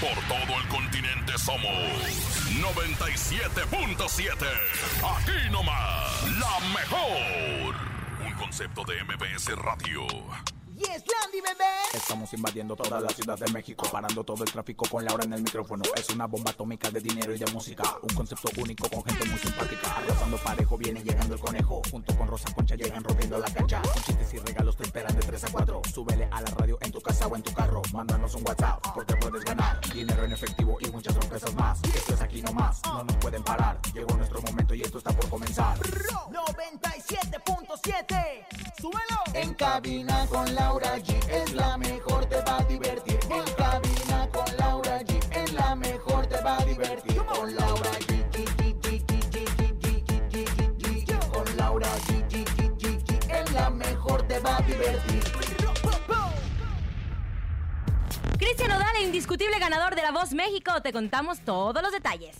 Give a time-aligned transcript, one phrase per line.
[0.00, 1.70] Por todo el continente somos
[2.60, 4.46] 97.7.
[5.16, 7.74] Aquí nomás, la mejor.
[8.26, 10.06] Un concepto de MBS Radio.
[10.74, 11.64] Yes, Landy, bebé.
[11.92, 15.42] Estamos invadiendo toda la ciudad de México, parando todo el tráfico con Laura en el
[15.42, 15.82] micrófono.
[15.94, 17.82] Es una bomba atómica de dinero y de música.
[18.00, 19.94] Un concepto único con gente muy simpática.
[19.96, 21.82] Arrasando parejo, viene llegando el conejo.
[21.90, 23.82] Junto con Rosa Concha llegan rompiendo la cancha.
[23.82, 25.82] Con chistes y regalos te esperan de 3 a 4.
[25.92, 27.82] Súbele a la radio en tu casa o en tu carro.
[27.92, 31.84] Mándanos un WhatsApp porque puedes ganar dinero en efectivo y muchas sorpresas más.
[31.84, 33.78] Esto es aquí nomás, no nos pueden parar.
[33.92, 35.78] Llegó nuestro momento y esto está por comenzar.
[35.78, 38.46] 97.7.
[38.80, 39.18] Súbelo.
[39.34, 43.18] En cabina con Laura G es la mejor, te va a divertir.
[43.28, 47.16] En cabina con Laura G es la mejor, te va a divertir.
[47.16, 48.24] Con Laura G.
[48.32, 51.30] G, G, G, G, G, G, G, G, G, G, G.
[51.32, 55.22] Con Laura G, G, G, G, G, es la mejor, te va a divertir.
[58.38, 60.80] Cristian Odal, indiscutible ganador de La Voz México.
[60.80, 62.36] Te contamos todos los detalles.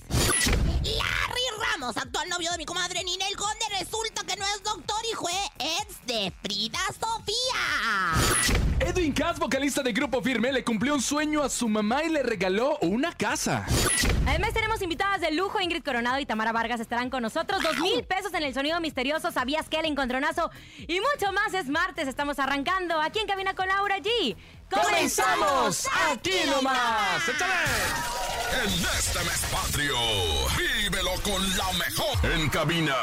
[1.70, 5.32] Ramos, actual novio de mi comadre Ninel Conde, resulta que no es doctor y fue
[5.58, 8.62] ex de Frida Sofía.
[8.80, 12.22] Edwin Cass, vocalista de Grupo Firme, le cumplió un sueño a su mamá y le
[12.24, 13.64] regaló una casa.
[14.26, 15.60] Además, tenemos invitadas de lujo.
[15.60, 17.62] Ingrid Coronado y Tamara Vargas estarán con nosotros.
[17.62, 19.30] Dos mil pesos en el sonido misterioso.
[19.30, 20.50] ¿Sabías que el encontronazo?
[20.78, 21.54] Y mucho más.
[21.54, 22.08] Es martes.
[22.08, 24.36] Estamos arrancando aquí en Cabina con Laura G.
[24.72, 27.28] ¡Comenzamos aquí nomás!
[27.28, 27.52] ¡Échale!
[28.64, 29.96] En este mes patrio,
[30.56, 32.32] vívelo con la mejor.
[32.34, 32.94] En cabina,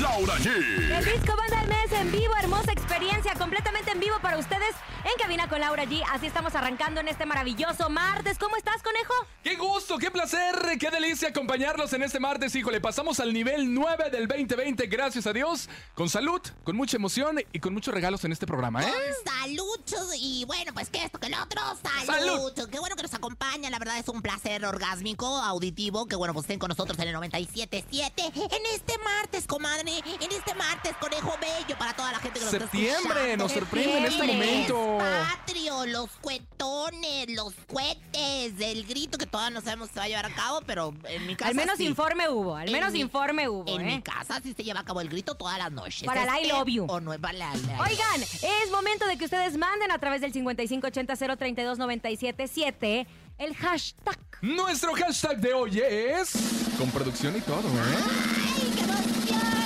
[0.00, 1.14] Laura El G.
[1.14, 5.48] disco Banda del Mes en vivo, hermosa experiencia, completamente en vivo para ustedes en Cabina
[5.48, 6.02] con Laura G.
[6.12, 8.38] Así estamos arrancando en este maravilloso martes.
[8.38, 9.14] ¿Cómo estás, conejo?
[9.42, 12.54] ¡Qué gusto, qué placer, qué delicia acompañarlos en este martes!
[12.54, 15.68] Híjole, pasamos al nivel 9 del 2020, gracias a Dios.
[15.94, 18.92] Con salud, con mucha emoción y con muchos regalos en este programa, ¿eh?
[19.24, 19.78] Salud
[20.16, 21.60] y bueno, pues que esto, que lo otro.
[21.82, 22.06] Salud.
[22.06, 22.68] Salud.
[22.70, 23.70] Qué bueno que nos acompaña.
[23.70, 26.06] La verdad es un placer orgásmico, auditivo.
[26.06, 28.12] Que bueno, pues estén con nosotros en el 97.7.
[28.34, 29.98] En este martes, comadre.
[30.20, 33.98] En este martes, conejo bello para toda la gente que nos está Septiembre, nos sorprende
[33.98, 34.98] en este momento.
[34.98, 40.08] Patrio, los cuetones, los cohetes, el grito que todavía no sabemos si se va a
[40.08, 41.50] llevar a cabo, pero en mi casa.
[41.50, 41.86] Al menos sí.
[41.86, 43.96] informe hubo, al En menos mi- informe hubo, En ¿eh?
[43.96, 46.04] mi casa sí se lleva a cabo el grito todas las noches.
[46.04, 46.86] Para el I love you.
[46.88, 50.20] O no es para la, la- Oigan, es momento de que ustedes manden a través
[50.20, 50.32] del
[50.80, 53.06] 5580-032-977
[53.38, 54.18] el hashtag.
[54.42, 56.32] Nuestro hashtag de hoy es...
[56.76, 57.98] Con producción y todo, ¿eh?
[58.46, 59.58] ¡Ay, qué emoción!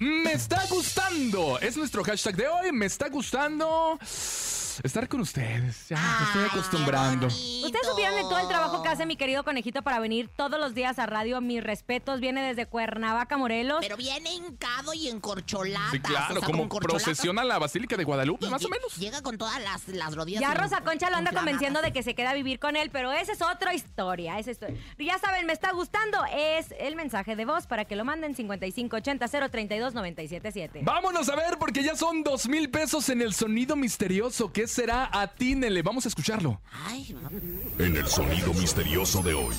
[0.00, 1.60] Me está gustando.
[1.60, 2.72] Es nuestro hashtag de hoy.
[2.72, 3.98] Me está gustando
[4.82, 5.88] estar con ustedes.
[5.88, 7.26] Ya, me estoy acostumbrando.
[7.26, 10.74] Ustedes supieron de todo el trabajo que hace mi querido conejito para venir todos los
[10.74, 11.40] días a radio.
[11.40, 13.78] Mis respetos, viene desde Cuernavaca, Morelos.
[13.80, 15.90] Pero viene hincado y encorcholado.
[15.90, 18.96] Sí, claro, como procesiona la Basílica de Guadalupe, más o menos.
[18.96, 20.40] Llega con todas las, las rodillas.
[20.40, 23.12] Ya Rosa Concha lo anda convenciendo de que se queda a vivir con él, pero
[23.12, 24.38] esa es otra historia.
[24.38, 24.76] Esa historia.
[24.98, 26.18] Ya saben, me está gustando.
[26.32, 30.84] Es el mensaje de voz para que lo manden 5580-032-977.
[30.84, 34.52] Vámonos a ver, porque ya son dos mil pesos en el sonido misterioso.
[34.52, 35.08] ¿Qué será?
[35.12, 36.60] Atínele, vamos a escucharlo.
[36.86, 37.14] Ay,
[37.78, 39.54] En el sonido misterioso de hoy.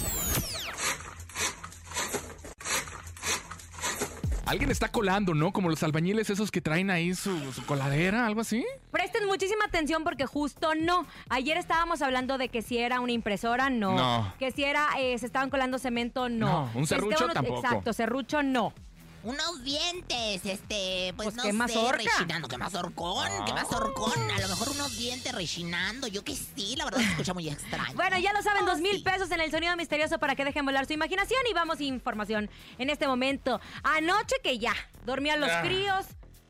[4.46, 5.54] Alguien está colando, ¿no?
[5.54, 8.66] Como los albañiles esos que traen ahí su, su coladera, algo así.
[8.92, 11.06] Presten muchísima atención porque justo no.
[11.30, 13.96] Ayer estábamos hablando de que si era una impresora, no.
[13.96, 14.34] No.
[14.40, 16.48] Que si era, eh, se estaban colando cemento, no.
[16.66, 17.62] No, un si serrucho tampoco.
[17.62, 18.74] Exacto, serrucho, no.
[19.24, 21.98] Unos dientes, este, pues, Pues, no ¿qué sé, mazorca?
[21.98, 22.48] rechinando.
[22.48, 23.30] ¿Qué mazorcón?
[23.46, 24.32] ¿Qué mazorcón?
[24.32, 26.08] A lo mejor unos dientes rechinando.
[26.08, 27.94] Yo que sí, la verdad se escucha muy extraño.
[27.96, 29.04] Bueno, ya lo saben, Oh, dos mil sí.
[29.04, 32.50] pesos en el sonido misterioso para que dejen volar su imaginación y vamos a información
[32.78, 33.60] en este momento.
[33.84, 34.74] Anoche que ya
[35.06, 35.62] dormían los Ah.
[35.64, 36.06] críos,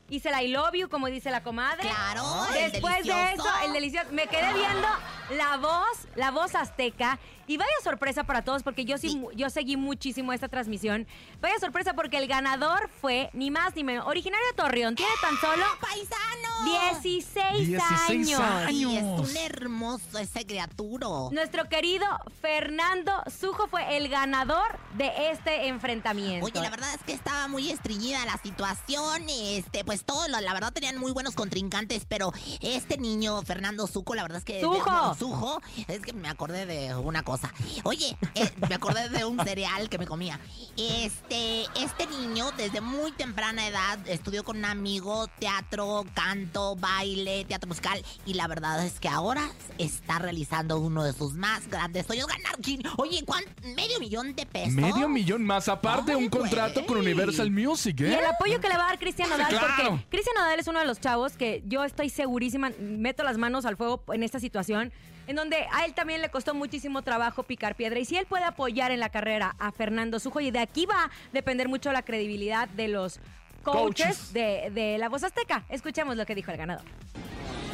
[0.08, 1.88] hice la I love you, como dice la comadre.
[1.88, 4.08] Claro, el Después de eso, el delicioso.
[4.12, 4.88] Me quedé viendo
[5.36, 7.18] la voz, la voz azteca.
[7.46, 11.06] Y vaya sorpresa para todos, porque yo sí, yo seguí muchísimo esta transmisión.
[11.40, 14.06] Vaya sorpresa porque el ganador fue ni más ni menos.
[14.06, 16.92] Originario de Torreón, tiene tan solo ¡Paisano!
[16.92, 18.70] 16, 16 años.
[18.70, 21.08] Y es un hermoso ese criatura.
[21.32, 22.06] Nuestro querido
[22.40, 26.46] Fernando Sujo fue el ganador de este enfrentamiento.
[26.46, 29.24] Oye, la verdad es que estaba muy estreñida la situación.
[29.28, 34.14] Este, pues todos, la, la verdad, tenían muy buenos contrincantes, pero este niño, Fernando Zuco,
[34.14, 34.60] la verdad es que.
[34.60, 35.14] Sujo.
[35.22, 37.54] Sujo, es que me acordé de una cosa.
[37.84, 40.40] Oye, eh, me acordé de un cereal que me comía.
[40.76, 47.68] Este, este niño desde muy temprana edad estudió con un amigo teatro, canto, baile, teatro
[47.68, 49.48] musical y la verdad es que ahora
[49.78, 52.56] está realizando uno de sus más grandes sueños, ganar,
[52.96, 53.48] oye, ¿cuánto?
[53.76, 54.72] Medio millón de pesos.
[54.72, 56.98] Medio millón más, aparte Ay, un contrato con.
[56.98, 58.18] Universal Music, Y ¿eh?
[58.18, 59.66] el apoyo que le va a dar Cristian Nodal, claro.
[59.76, 63.66] porque Cristian Nodal es uno de los chavos que yo estoy segurísima, meto las manos
[63.66, 64.92] al fuego en esta situación,
[65.26, 67.98] en donde a él también le costó muchísimo trabajo picar piedra.
[67.98, 71.04] Y si él puede apoyar en la carrera a Fernando Sujo, y de aquí va
[71.04, 73.20] a depender mucho la credibilidad de los
[73.62, 74.32] coaches, Coaches.
[74.32, 75.64] De, de la voz azteca.
[75.68, 76.84] Escuchemos lo que dijo el ganador.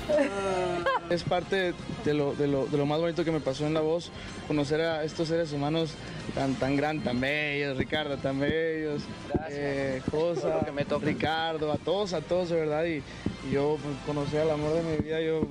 [1.11, 1.75] Es parte
[2.05, 4.11] de lo, de, lo, de lo más bonito que me pasó en La Voz,
[4.47, 5.95] conocer a estos seres humanos
[6.35, 9.03] tan, tan grandes, tan bellos, Ricardo, tan bellos,
[9.51, 10.61] eh, Josa,
[11.01, 13.03] Ricardo, a todos, a todos de verdad, y,
[13.49, 15.43] y yo pues, conocí al amor de mi vida, yo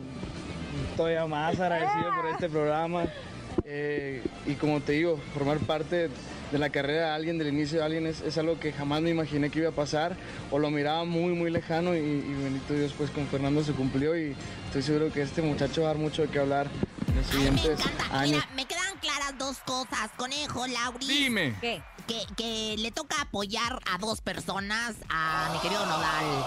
[0.98, 3.04] estoy más agradecido por este programa,
[3.66, 6.10] eh, y como te digo, formar parte
[6.52, 9.10] de la carrera de alguien, del inicio de alguien, es, es algo que jamás me
[9.10, 10.16] imaginé que iba a pasar,
[10.52, 14.18] o lo miraba muy, muy lejano, y, y bendito Dios, pues con Fernando se cumplió,
[14.18, 14.36] y
[14.68, 16.68] estoy seguro que este muchacho va a dar mucho de qué hablar
[17.08, 18.20] en los Ay, me siguientes encanta.
[18.20, 18.36] años.
[18.44, 20.10] Mira, me quedan claras dos cosas.
[20.18, 21.06] Conejo, Lauri.
[21.08, 21.56] Dime.
[21.62, 21.82] ¿Qué?
[22.08, 26.46] Que, que le toca apoyar a dos personas, a mi querido Nodal.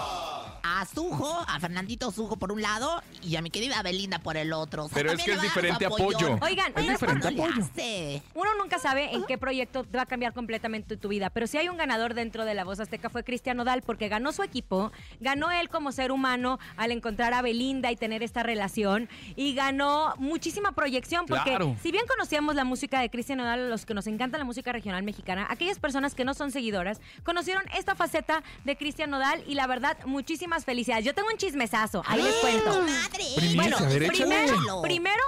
[0.63, 4.53] A Sujo, a Fernandito Sujo por un lado y a mi querida Belinda por el
[4.53, 4.85] otro.
[4.85, 6.37] O sea, Pero es que es diferente apoyo.
[6.41, 7.63] Oigan, Es ¿sabes diferente ¿Cuándo le apoyo.
[7.71, 8.21] hace?
[8.35, 11.69] Uno nunca sabe en qué proyecto va a cambiar completamente tu vida, pero si hay
[11.69, 15.51] un ganador dentro de la voz azteca fue Cristian Nodal porque ganó su equipo, ganó
[15.51, 20.71] él como ser humano al encontrar a Belinda y tener esta relación y ganó muchísima
[20.73, 21.75] proyección porque Claro.
[21.81, 25.03] si bien conocíamos la música de Cristian Nodal, los que nos encanta la música regional
[25.03, 29.67] mexicana, aquellas personas que no son seguidoras conocieron esta faceta de Cristian Nodal y la
[29.67, 31.05] verdad muchísimas felicidades.
[31.05, 32.81] Yo tengo un chismesazo, ahí les cuento.
[32.81, 33.25] ¡Madre!
[33.35, 33.77] Primicia, Bueno,
[34.07, 35.23] primero, primero,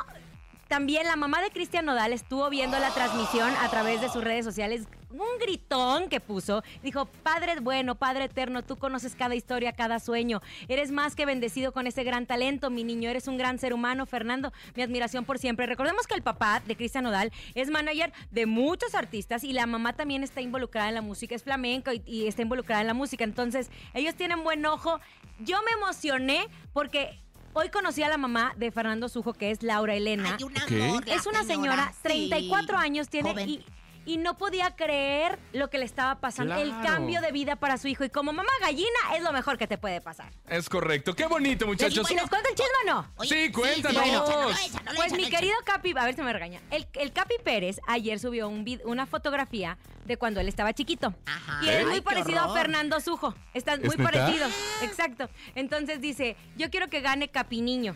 [0.74, 4.44] también la mamá de Cristian Nodal estuvo viendo la transmisión a través de sus redes
[4.44, 4.88] sociales.
[5.12, 6.64] Un gritón que puso.
[6.82, 10.42] Dijo, Padre bueno, Padre eterno, tú conoces cada historia, cada sueño.
[10.68, 13.12] Eres más que bendecido con ese gran talento, mi niño.
[13.12, 14.52] Eres un gran ser humano, Fernando.
[14.74, 15.68] Mi admiración por siempre.
[15.68, 19.94] Recordemos que el papá de Cristian Nodal es manager de muchos artistas y la mamá
[19.94, 21.36] también está involucrada en la música.
[21.36, 23.24] Es flamenco y, y está involucrada en la música.
[23.24, 25.00] Entonces, ellos tienen buen ojo.
[25.38, 27.20] Yo me emocioné porque
[27.56, 30.38] Hoy conocí a la mamá de Fernando Sujo, que es Laura Elena.
[30.40, 30.72] Ay, un Ok.
[30.72, 32.00] amor, la es una señora, sí.
[32.04, 33.50] 34 años tiene Joven.
[33.50, 33.66] y,
[34.06, 37.88] y no podía creer lo que le estaba pasando, el cambio de vida para su
[37.88, 38.04] hijo.
[38.04, 40.32] Y como mamá gallina es lo mejor que te puede pasar.
[40.48, 41.14] Es correcto.
[41.16, 42.10] Qué bonito, muchachos.
[42.12, 43.08] ¿Y les cuento el chisme o no?
[43.18, 44.02] Oye, Sí, cuéntanos.
[44.02, 46.62] Bueno, échalo, Pues mi querido Capi, a ver si me regaña.
[46.72, 51.14] El, el Capi Pérez ayer subió un vid- una fotografía de cuando él estaba chiquito.
[51.26, 51.60] Ajá.
[51.64, 52.54] Y él es muy parecido a.
[52.54, 53.34] Fernando Sujo.
[53.54, 54.12] Están ¿Es muy neta?
[54.12, 54.52] parecidos.
[54.82, 55.30] Exacto.
[55.56, 57.96] Entonces dice, yo quiero que gane Capi Niño.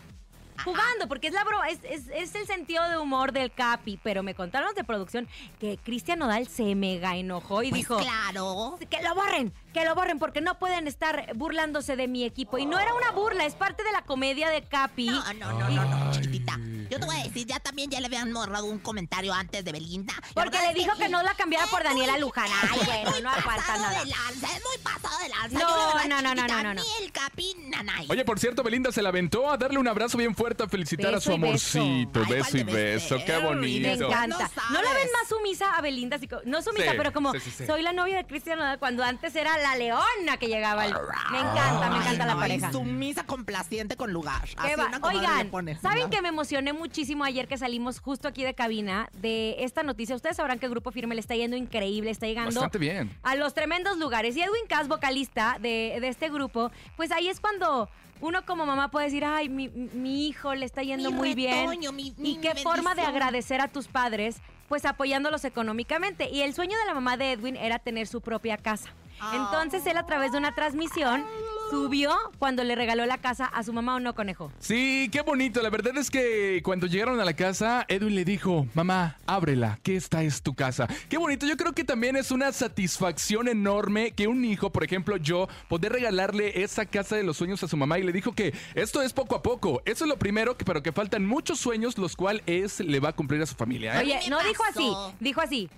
[0.64, 4.22] Jugando, porque es la bro, es, es- es el sentido de humor del Capi, pero
[4.22, 5.28] me contaron de producción
[5.60, 8.78] que Cristian Nodal se mega enojó y Pues dijo, claro.
[8.90, 12.58] que lo borren, que lo borren, porque no pueden estar burlándose de mi equipo.
[12.58, 15.06] Y no era una burla, es parte de la comedia de Capi.
[15.06, 16.58] No, no, no, no, no, chiquitita.
[16.90, 19.72] Yo te voy a decir, ya también ya le habían borrado un comentario antes de
[19.72, 20.14] Belinda.
[20.32, 22.48] Porque le dijo que no la cambiara por Daniela Luján.
[22.62, 24.00] Ay, bueno, no aguanta nada.
[24.00, 25.58] de lanza, es muy pasado de lanza.
[25.58, 26.82] No, no, no, no, no, no.
[26.82, 28.06] Ni el capi, nanay.
[28.08, 31.14] Oye, por cierto, Belinda se la aventó a darle un abrazo bien fuerte, a felicitar
[31.14, 32.22] a su amorcito.
[32.24, 33.16] Ay, beso y ¿cuál de beso.
[33.26, 33.88] Qué bonito.
[33.88, 34.50] Me encanta.
[34.70, 37.40] No No, la ven más sumisa a Belinda, así no sumisa, Sí, pero como sí,
[37.40, 37.66] sí, sí.
[37.66, 40.82] soy la novia de Cristian cuando antes era la leona que llegaba.
[40.82, 40.94] al-
[41.30, 42.72] Me encanta, me encanta la Ay, pareja.
[42.72, 44.48] Sumisa complaciente con lugar.
[44.56, 45.78] Así una Oigan, pone.
[45.78, 50.16] ¿saben que me emocioné muchísimo ayer que salimos justo aquí de cabina de esta noticia?
[50.16, 53.16] Ustedes sabrán que el Grupo Firme le está yendo increíble, está llegando Bastante bien.
[53.22, 54.36] a los tremendos lugares.
[54.36, 57.88] Y Edwin Cass, vocalista de, de este grupo, pues ahí es cuando
[58.20, 61.92] uno como mamá puede decir, ay, mi, mi hijo le está yendo Mi muy retoño,
[61.92, 62.14] bien.
[62.18, 64.36] mi- y mi qué forma de agradecer a tus padres,
[64.68, 66.28] pues apoyándolos económicamente.
[66.28, 68.88] Y el sueño de la mamá de Edwin era tener su propia casa.
[69.32, 71.24] Entonces él a través de una transmisión
[71.70, 74.50] subió cuando le regaló la casa a su mamá o no conejo.
[74.58, 75.60] Sí, qué bonito.
[75.60, 79.94] La verdad es que cuando llegaron a la casa, Edwin le dijo, mamá, ábrela, que
[79.96, 80.88] esta es tu casa.
[81.10, 81.46] Qué bonito.
[81.46, 85.92] Yo creo que también es una satisfacción enorme que un hijo, por ejemplo yo, poder
[85.92, 89.12] regalarle esa casa de los sueños a su mamá y le dijo que esto es
[89.12, 89.82] poco a poco.
[89.84, 93.10] Eso es lo primero, que- pero que faltan muchos sueños, los cuales es, le va
[93.10, 94.00] a cumplir a su familia.
[94.00, 94.04] ¿eh?
[94.04, 95.68] Oye, no dijo así, dijo así.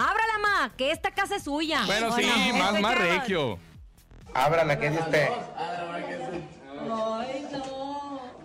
[0.00, 1.82] Ábrala, ma, que esta casa es suya.
[1.84, 2.56] bueno, ¿O sí, no?
[2.56, 3.58] más, más regio.
[4.32, 5.28] Ábrala, ¿qué es este?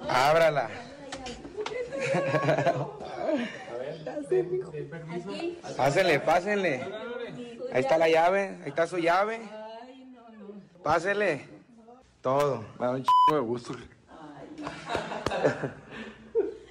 [0.09, 0.69] Ábrala.
[5.77, 6.81] Pásenle, pásenle.
[7.71, 9.39] Ahí está la llave, ahí está su llave.
[10.81, 11.47] Pásenle.
[12.21, 12.65] Todo.
[12.79, 13.75] Me da un chingo de gusto.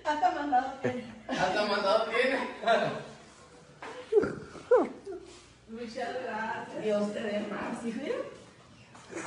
[0.05, 0.31] Hasta
[1.67, 2.07] mandado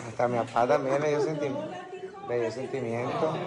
[0.08, 1.50] Hasta mi papá también le dio, senti-
[2.30, 3.38] le dio sentimiento.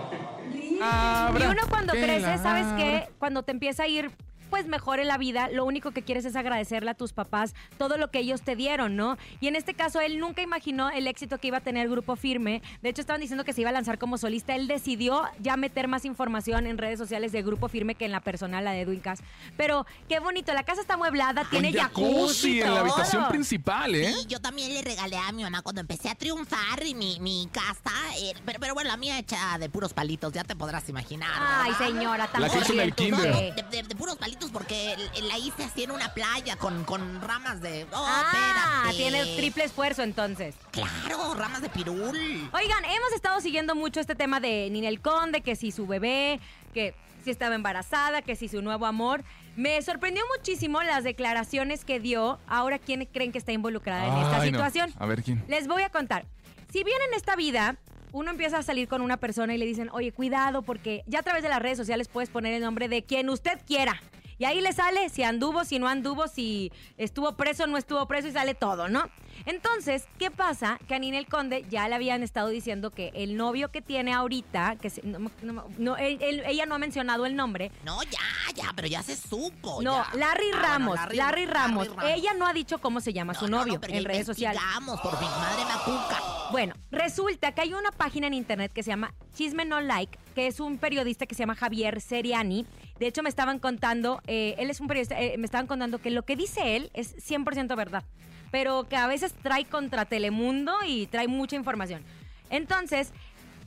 [1.41, 3.09] Y uno cuando crece, ¿sabes qué?
[3.19, 4.11] Cuando te empieza a ir
[4.49, 7.97] pues mejor en la vida, lo único que quieres es agradecerle a tus papás todo
[7.99, 9.17] lo que ellos te dieron, ¿no?
[9.40, 12.62] Y en este caso él nunca imaginó el éxito que iba a tener Grupo Firme.
[12.83, 14.55] De hecho estaban diciendo que se iba a lanzar como solista.
[14.55, 18.21] Él decidió ya meter más información en redes sociales de Grupo Firme que en la
[18.21, 19.21] personal, la de Edwin Cass.
[19.57, 24.12] Pero qué bonito, la casa está amueblada, tiene jacuzzi, y en la habitación principal, ¿eh?
[24.12, 27.49] Sí, yo también le regalé a mi mamá cuando empecé a triunfar y mi, mi
[27.52, 31.31] casa, eh, pero, pero bueno, la mía hecha de puros palitos, ya te podrás imaginar.
[31.38, 33.33] Ay, señora, tan La que hizo en el corriente kinder.
[33.50, 33.64] usted.
[33.71, 37.61] De, de- de puros palitos porque la hice así en una playa con, con ramas
[37.61, 37.85] de...
[37.92, 38.97] Oh, Ah, espérate.
[38.97, 40.54] tiene triple esfuerzo entonces.
[40.71, 42.16] Claro, ramas de pirul.
[42.52, 46.40] Oigan, hemos estado siguiendo mucho este tema de Ninel Conde, que si su bebé,
[46.73, 49.25] que si estaba embarazada, que si su nuevo amor.
[49.57, 52.38] Me sorprendió muchísimo las declaraciones que dio.
[52.47, 54.59] Ahora, ¿quién creen que está involucrada en esta Ay, no.
[54.59, 54.92] situación?
[54.99, 55.45] A ver quién.
[55.49, 56.25] Les voy a contar.
[56.73, 57.76] Si bien en esta vida
[58.12, 61.23] uno empieza a salir con una persona y le dicen, oye, cuidado, porque ya a
[61.23, 64.00] través de las redes sociales puedes poner el nombre de quien usted quiera.
[64.38, 68.28] Y ahí le sale si anduvo, si no anduvo, si estuvo preso, no estuvo preso
[68.28, 69.11] y sale todo, ¿no?
[69.47, 70.78] Entonces, ¿qué pasa?
[70.88, 74.76] Que a Ninel Conde ya le habían estado diciendo que el novio que tiene ahorita,
[74.76, 78.18] que se- no, no- no, él- él- ella no ha mencionado el nombre, No, ya,
[78.54, 79.83] ya, pero ya se supo.
[79.83, 80.18] no, ya.
[80.18, 81.88] Larry Ah, Ramos, bueno, Larry, Ramos.
[81.88, 82.04] Ramos.
[82.07, 84.61] Ella no ha dicho cómo se llama su no, no, novio pero en redes sociales.
[85.02, 86.23] por fin, madre macuca.
[86.50, 90.47] Bueno, resulta que hay una página en internet que se llama Chisme No Like, que
[90.47, 92.66] es un periodista que se llama Javier Seriani.
[92.99, 96.11] De hecho, me estaban contando, eh, él es un periodista, eh, me estaban contando que
[96.11, 98.02] lo que dice él es 100% verdad,
[98.50, 102.02] pero que a veces trae contra Telemundo y trae mucha información.
[102.50, 103.12] Entonces,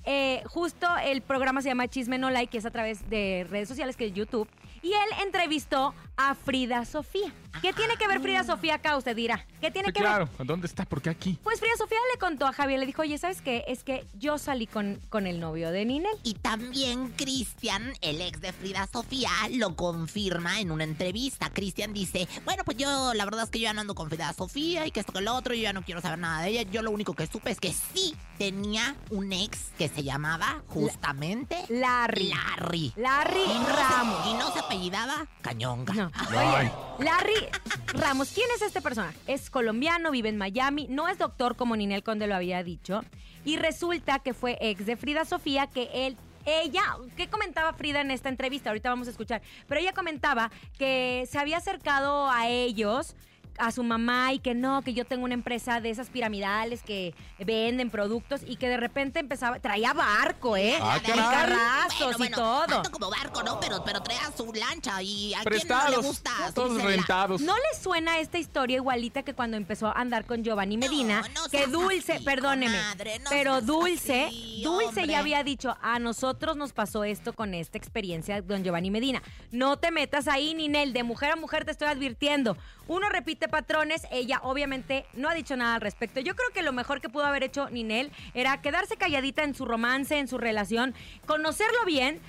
[0.05, 3.67] eh, justo el programa se llama Chisme No Like, que es a través de redes
[3.67, 4.47] sociales, que es YouTube.
[4.81, 7.31] Y él entrevistó a Frida Sofía.
[7.61, 8.95] ¿Qué tiene que ver Frida Sofía acá?
[8.97, 9.45] Usted dirá.
[9.59, 10.09] ¿Qué tiene Sí, que ver?
[10.09, 10.29] claro.
[10.39, 10.85] ¿Dónde está?
[10.85, 11.37] ¿Por qué aquí?
[11.43, 13.63] Pues Frida Sofía le contó a Javier, le dijo, oye, ¿sabes qué?
[13.67, 16.11] Es que yo salí con, con el novio de Ninel.
[16.23, 21.49] Y también Cristian, el ex de Frida Sofía, lo confirma en una entrevista.
[21.51, 24.33] Cristian dice, bueno, pues yo la verdad es que yo ya no ando con Frida
[24.33, 26.61] Sofía y que esto que lo otro, yo ya no quiero saber nada de ella.
[26.71, 31.57] Yo lo único que supe es que sí tenía un ex que se llamaba justamente
[31.69, 32.29] Larry.
[32.29, 32.93] Larry.
[32.95, 34.27] Larry Y no se- Ramos.
[34.27, 35.93] y no se apellidaba Cañonga.
[35.93, 36.11] No.
[36.15, 36.67] Ay.
[36.67, 36.71] Oye,
[37.03, 37.47] Larry
[37.93, 39.17] Ramos, ¿quién es este personaje?
[39.25, 43.01] Es colombiano, vive en Miami, no es doctor como Ninel Conde lo había dicho.
[43.43, 46.17] Y resulta que fue ex de Frida Sofía, que él.
[46.45, 46.81] Ella,
[47.17, 48.69] ¿qué comentaba Frida en esta entrevista?
[48.69, 49.41] Ahorita vamos a escuchar.
[49.67, 53.15] Pero ella comentaba que se había acercado a ellos,
[53.57, 57.13] a su mamá, y que no, que yo tengo una empresa de esas piramidales que
[57.39, 60.77] venden productos y que de repente empezaba, traía barco, ¿eh?
[60.81, 62.65] Ah, Y carrazos Bueno, y bueno, todo.
[62.67, 63.59] tanto como barco, ¿no?
[63.59, 66.05] Pero, pero traía su lancha y a quién no le Prestados.
[66.05, 67.41] gusta Todos rentados.
[67.41, 71.23] ¿No le suena esta historia igualita que cuando empezó a andar con Giovanni Medina?
[71.35, 72.77] no que seas Dulce, así, perdóneme,
[73.23, 75.07] no pero Dulce, así, Dulce hombre.
[75.07, 79.21] ya había dicho, a nosotros nos pasó esto con esta experiencia, don Giovanni Medina.
[79.51, 82.57] No te metas ahí, Ninel, de mujer a mujer te estoy advirtiendo.
[82.87, 86.19] Uno repite patrones, ella obviamente no ha dicho nada al respecto.
[86.19, 89.65] Yo creo que lo mejor que pudo haber hecho Ninel era quedarse calladita en su
[89.65, 90.93] romance, en su relación,
[91.25, 92.19] conocerlo bien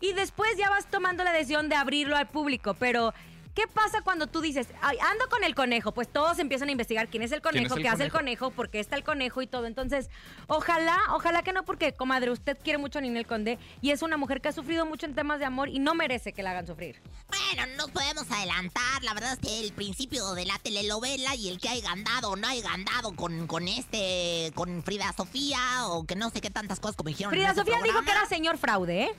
[0.00, 3.14] y después ya vas tomando la decisión de abrirlo al público, pero...
[3.54, 5.92] ¿Qué pasa cuando tú dices, "Ay, ando con el conejo?
[5.92, 8.10] Pues todos empiezan a investigar quién es el ¿Quién es conejo, el qué hace el
[8.10, 8.50] conejo?
[8.50, 9.66] por qué está el conejo y todo.
[9.66, 10.08] Entonces,
[10.46, 14.16] ojalá, ojalá que no, porque, comadre, usted quiere mucho a Ninel Conde y es una
[14.16, 16.66] mujer que ha sufrido mucho en temas de amor y no merece que la hagan
[16.66, 17.02] sufrir.
[17.28, 19.02] Bueno, no nos podemos adelantar.
[19.02, 22.36] La verdad es que el principio de la telenovela y el que haya andado o
[22.36, 26.80] no haya andado con, con este, con Frida Sofía o que no sé qué tantas
[26.80, 27.30] cosas como dijeron.
[27.32, 29.14] Frida ese Sofía dijo que era señor fraude, ¿eh?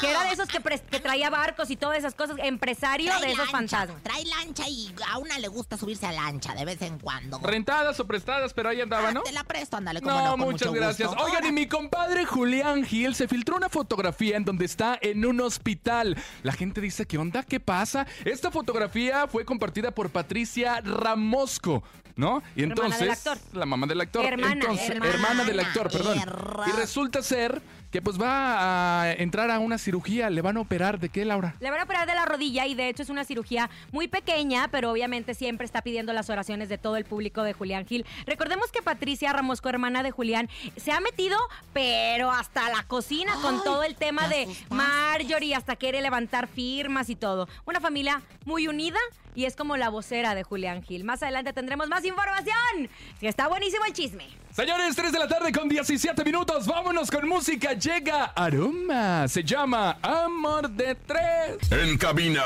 [0.00, 0.60] Que era de esos que,
[1.00, 4.02] traía barcos y todas esas cosas, empresario Trae de esos lancha, fantasmas.
[4.02, 7.38] Trae lancha y a una le gusta subirse a lancha de vez en cuando.
[7.40, 9.22] Rentadas o prestadas, pero ahí andaba, Ah, ¿no?
[9.22, 11.08] Te la presto, ándale, como No, no, con muchas mucho gracias.
[11.08, 11.24] gusto.
[11.24, 15.40] Oigan, y mi compadre Julián Gil se filtró una fotografía en donde está en un
[15.40, 16.16] hospital.
[16.42, 17.42] La gente dice, ¿qué onda?
[17.42, 18.06] ¿Qué pasa?
[18.24, 21.82] Esta fotografía fue compartida por Patricia Ramosco.
[22.18, 22.42] ¿No?
[22.56, 23.00] Y Hermana entonces.
[23.00, 23.38] del actor.
[23.52, 24.24] La mamá del actor.
[24.24, 25.12] Hermana, entonces, hermana.
[25.14, 26.18] hermana del actor, perdón.
[26.18, 30.28] Herra- Y resulta ser que pues va a entrar a una cirugía.
[30.28, 30.98] Le van a operar.
[30.98, 31.54] ¿De qué, Laura?
[31.60, 34.66] Le van a operar de la rodilla y de hecho es una cirugía muy pequeña,
[34.68, 38.04] pero obviamente siempre está pidiendo las oraciones de todo el público de Julián Gil.
[38.26, 41.38] Recordemos que Patricia Ramosco, hermana de Julián, se ha metido,
[41.72, 44.48] pero hasta la cocina con todo el tema ¿y a de?
[44.70, 47.48] Marjorie hasta quiere levantar firmas y todo.
[47.64, 48.98] Una familia muy unida
[49.34, 51.04] y es como la vocera de Julián Gil.
[51.04, 52.88] Más adelante tendremos más información.
[53.20, 54.26] Está buenísimo el chisme.
[54.58, 56.66] Señores, 3 de la tarde con 17 minutos.
[56.66, 57.74] Vámonos con música.
[57.74, 59.28] Llega Aroma.
[59.28, 61.58] Se llama Amor de Tres.
[61.70, 62.42] En cabina,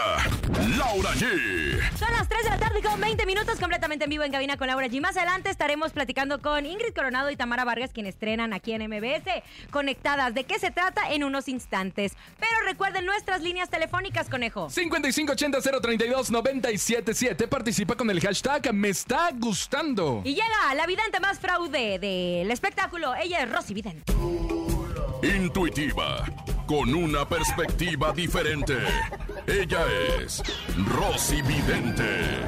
[0.76, 1.80] Laura G.
[1.98, 4.66] Son las 3 de la tarde con 20 minutos completamente en vivo en cabina con
[4.66, 5.00] Laura G.
[5.00, 9.42] Más adelante estaremos platicando con Ingrid Coronado y Tamara Vargas, quienes estrenan aquí en MBS.
[9.70, 10.34] Conectadas.
[10.34, 11.12] ¿De qué se trata?
[11.12, 12.12] En unos instantes.
[12.38, 14.68] Pero recuerden nuestras líneas telefónicas, conejo.
[14.68, 17.48] 5580-032-977.
[17.48, 20.20] Participa con el hashtag Me está gustando.
[20.26, 23.14] Y llega la vidente más fraude del espectáculo.
[23.14, 24.12] Ella es Rosy Vidente.
[25.22, 26.24] Intuitiva,
[26.66, 28.76] con una perspectiva diferente.
[29.46, 29.86] Ella
[30.18, 30.42] es
[30.88, 32.40] Rosy Vidente.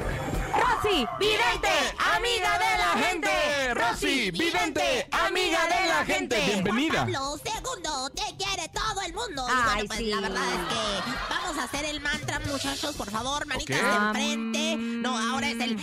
[0.53, 1.69] Rosy Vidente,
[2.17, 3.75] amiga de la gente.
[3.75, 6.37] Rosy Vidente, amiga de la gente.
[6.47, 7.05] Bienvenida.
[7.05, 9.47] Pablo, segundo, te quiere todo el mundo.
[9.49, 10.07] Ay, bueno, pues sí.
[10.07, 14.77] la verdad es que vamos a hacer el mantra, muchachos, por favor, manitas de enfrente.
[14.77, 15.79] No, ahora es el.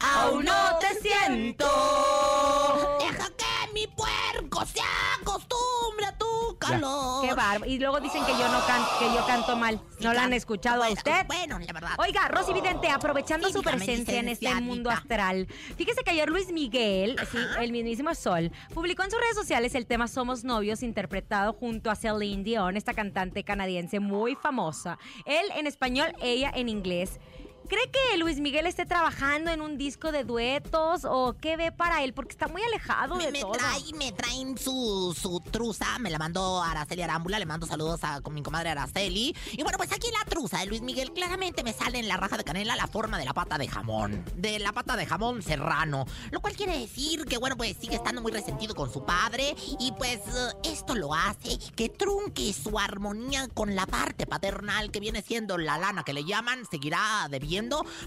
[0.00, 1.66] Aún no te siento.
[3.00, 4.80] Deja que mi puerco se
[5.20, 7.26] acostumbre a tu calor.
[7.26, 7.70] Qué bárbaro.
[7.70, 9.80] Y luego dicen que yo no can- que yo canto mal.
[10.00, 11.26] ¿No la han escuchado a usted?
[11.26, 11.90] Bueno, la verdad.
[11.98, 15.46] Oiga, Rosy Vidente, aprovechando su presencia en este mundo astral.
[15.76, 19.86] Fíjese que ayer Luis Miguel, sí, el mismísimo Sol, publicó en sus redes sociales el
[19.86, 24.98] tema Somos Novios, interpretado junto a Celine Dion, esta cantante canadiense muy famosa.
[25.24, 27.18] Él en español, ella en inglés.
[27.68, 32.04] ¿Cree que Luis Miguel esté trabajando en un disco de duetos o qué ve para
[32.04, 32.12] él?
[32.14, 33.52] Porque está muy alejado Me, de me todo.
[33.52, 38.20] trae- me traen su, su truza, me la mandó Araceli Arámbula, le mando saludos a
[38.20, 39.34] con mi comadre Araceli.
[39.52, 41.12] Y bueno, pues aquí la truza de Luis Miguel.
[41.12, 44.24] Claramente me sale en la raja de canela la forma de la pata de jamón,
[44.36, 48.22] de la pata de jamón serrano, lo cual quiere decir que bueno, pues sigue estando
[48.22, 49.56] muy resentido con su padre.
[49.80, 55.00] Y pues eh, esto lo hace que trunque su armonía con la parte paternal que
[55.00, 57.55] viene siendo la lana que le llaman, seguirá debiendo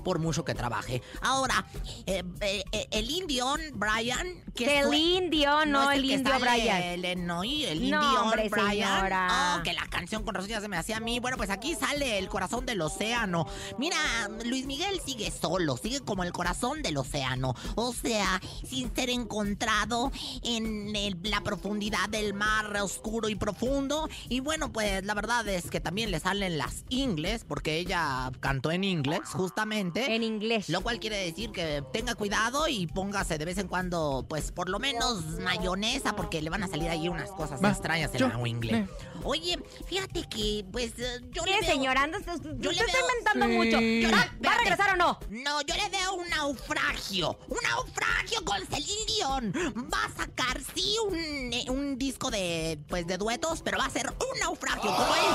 [0.03, 1.01] por mucho que trabaje.
[1.21, 1.65] Ahora,
[2.05, 6.81] eh, eh, eh, el indión Brian, que fue- Celine Dion, no, el indio Brian.
[6.81, 8.69] El, eh, no, el No, hombre, Brian.
[8.99, 9.55] señora.
[9.59, 11.19] Oh, que la canción con razón ya se me hacía a mí.
[11.19, 13.45] Bueno, pues aquí sale el corazón del océano.
[13.77, 13.97] Mira,
[14.45, 17.55] Luis Miguel sigue solo, sigue como el corazón del océano.
[17.75, 20.11] O sea, sin ser encontrado
[20.43, 24.07] en el- la profundidad del mar oscuro y profundo.
[24.29, 28.71] Y bueno, pues la verdad es que también le salen las ingles, porque ella cantó
[28.71, 30.13] en inglés, justamente.
[30.13, 30.69] En inglés.
[30.69, 34.69] Lo cual quiere decir que tenga cuidado y póngase de vez en cuando, pues por
[34.69, 38.27] lo menos mayonesa, porque le van a salir ahí unas cosas Va, extrañas en yo,
[38.27, 38.77] la wingle.
[38.77, 38.87] eh.
[39.23, 41.71] Oye, fíjate que, pues eh, yo ¿Qué, le veo...
[41.71, 42.03] señora?
[42.03, 43.51] Andas, yo le veo- inventando Sí.
[43.53, 43.79] mucho.
[43.79, 45.19] Yo ¿Va, le- ¿Va a regresar o no?
[45.29, 47.37] No, yo le veo un naufragio.
[47.47, 49.53] Un naufragio con Celine Dion.
[49.93, 53.89] Va a sacar, sí, un, eh, un disco de, pues, de duetos, pero va a
[53.89, 54.81] ser un naufragio.
[54.95, 55.33] Como el,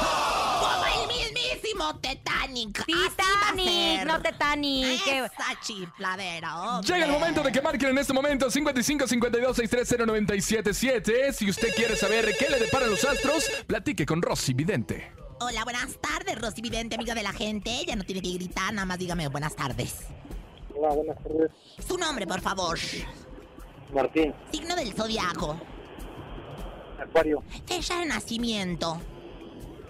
[0.60, 2.80] como el mismísimo Titanic.
[2.80, 3.54] Así va a
[4.00, 5.04] Titanic, no Titanic.
[5.04, 6.92] que- Esa chifladera, hombre.
[6.92, 11.32] Llega el momento de que marquen en este momento 55 52 630 977.
[11.32, 15.12] Si usted quiere saber qué le deparan los astros, platique con Rosy Vidente.
[15.40, 17.70] Hola, buenas tardes, Rosy Vidente, amiga de la gente.
[17.80, 20.06] Ella no tiene que gritar, nada más dígame buenas tardes.
[20.76, 21.50] Hola, buenas tardes.
[21.86, 22.78] Su nombre, por favor.
[23.92, 25.60] Martín, Signo del zodiaco.
[27.00, 29.00] Acuario, Fecha de nacimiento.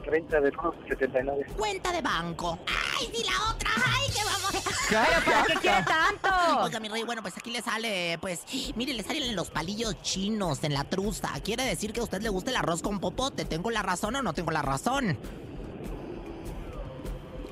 [0.05, 1.47] 30 de junio 79.
[1.57, 2.59] Cuenta de banco.
[3.07, 3.71] ¡Ay, sí, la otra!
[3.77, 4.65] ¡Ay, que vamos!
[4.89, 6.63] Pero ¿para qué quiere tanto?
[6.63, 8.41] Oiga, mi rey, bueno, pues aquí le sale, pues,
[8.77, 11.29] mire, le salen los palillos chinos en la truza.
[11.43, 13.45] Quiere decir que a usted le gusta el arroz con popote.
[13.45, 15.19] ¿Tengo la razón o no tengo la razón?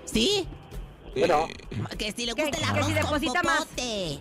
[0.05, 0.47] ¿Sí?
[1.17, 1.49] Bueno,
[1.99, 3.59] Que si le Que- gusta el que arroz si con deposita más.
[3.61, 4.19] popote.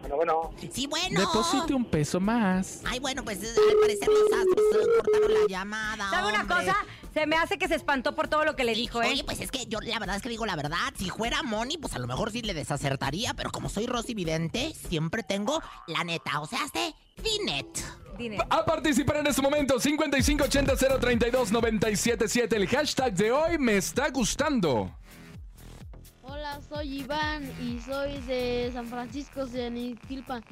[0.00, 0.50] bueno, bueno.
[0.72, 1.20] Sí, bueno.
[1.20, 2.80] Deposite un peso más.
[2.84, 6.10] Ay, bueno, pues eh, al parecer los astros eh, cortaron la llamada.
[6.10, 6.76] ¿Sabe una cosa?
[7.14, 9.08] Se me hace que se espantó por todo lo que le dijo, ¿eh?
[9.10, 10.92] Oye, pues es que yo la verdad es que digo la verdad.
[10.96, 14.72] Si fuera Moni, pues a lo mejor sí le desacertaría, pero como soy Rosy Vidente,
[14.88, 16.40] siempre tengo la neta.
[16.40, 17.84] O sea, este Dinet.
[18.50, 22.56] A participar en este momento 55 80 032 977.
[22.56, 24.90] El hashtag de hoy me está gustando.
[26.22, 30.44] Hola, soy Iván y soy de San Francisco, Anitilpan.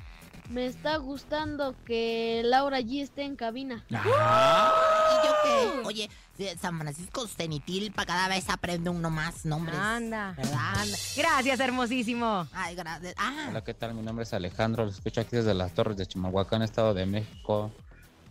[0.50, 3.84] Me está gustando que Laura G esté en cabina.
[3.88, 5.79] ¿Y yo qué?
[5.90, 6.08] Oye,
[6.60, 9.76] San Francisco Cenitilpa, cada vez aprende uno más nombres.
[9.76, 10.34] Anda.
[10.36, 10.86] ¿Verdad?
[11.16, 12.46] Gracias, hermosísimo.
[12.52, 13.12] Ay, gracias.
[13.18, 13.94] Ah, Hola, ¿qué tal?
[13.94, 17.72] Mi nombre es Alejandro, lo escucho aquí desde las Torres de Chimalhuacán, Estado de México.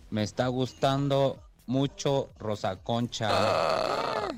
[0.10, 3.28] Me está gustando mucho Rosa Concha.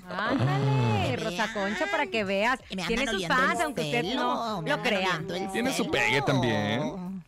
[0.10, 1.54] Ándale, Rosa.
[1.54, 2.60] Concha, para que veas.
[2.88, 5.22] Tiene sus fans, aunque usted no lo crea.
[5.54, 7.22] Tiene su pegue también.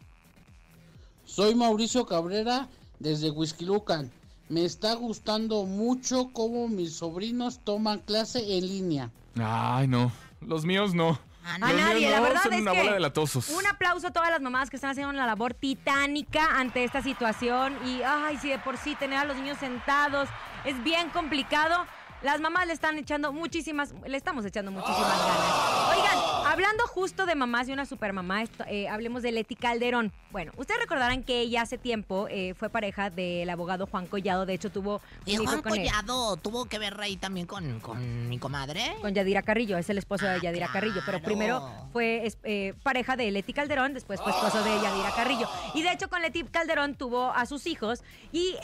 [1.23, 4.11] Soy Mauricio Cabrera desde Huizquilucan.
[4.49, 9.09] Me está gustando mucho cómo mis sobrinos toman clase en línea.
[9.41, 10.11] Ay, no.
[10.41, 11.17] Los míos no.
[11.45, 13.49] A Los nadie, míos la no, verdad son es una que bola de latosos.
[13.49, 17.77] un aplauso a todas las mamás que están haciendo una labor titánica ante esta situación
[17.85, 20.29] y ay, si de por sí tener a los niños sentados
[20.65, 21.85] es bien complicado.
[22.23, 25.97] Las mamás le están echando muchísimas, le estamos echando muchísimas ganas.
[25.97, 30.13] Oigan, hablando justo de mamás y una supermamá, esto, eh, hablemos de Leti Calderón.
[30.31, 34.53] Bueno, ustedes recordarán que ella hace tiempo eh, fue pareja del abogado Juan Collado, de
[34.53, 35.85] hecho tuvo Y Juan con él.
[35.85, 38.95] Collado tuvo que ver ahí también con, con mi comadre.
[39.01, 43.17] Con Yadira Carrillo, es el esposo Ah, de Yadira Carrillo, pero primero fue eh, pareja
[43.17, 45.49] de Leti Calderón, después fue esposo de Yadira Carrillo.
[45.73, 48.55] Y de hecho con Leti Calderón tuvo a sus hijos y...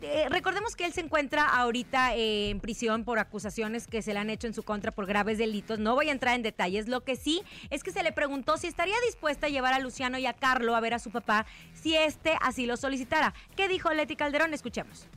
[0.00, 4.20] eh, recordemos que él se encuentra ahorita eh, en prisión por acusaciones que se le
[4.20, 5.78] han hecho en su contra por graves delitos.
[5.78, 6.88] No voy a entrar en detalles.
[6.88, 10.18] Lo que sí es que se le preguntó si estaría dispuesta a llevar a Luciano
[10.18, 13.34] y a Carlo a ver a su papá si este así lo solicitara.
[13.56, 14.54] ¿Qué dijo Leti Calderón?
[14.54, 15.08] Escuchemos.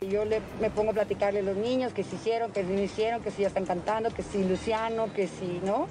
[0.00, 3.22] Yo le, me pongo a platicarle a los niños que si hicieron, que no hicieron,
[3.22, 5.88] que si ya están cantando, que si Luciano, que si no,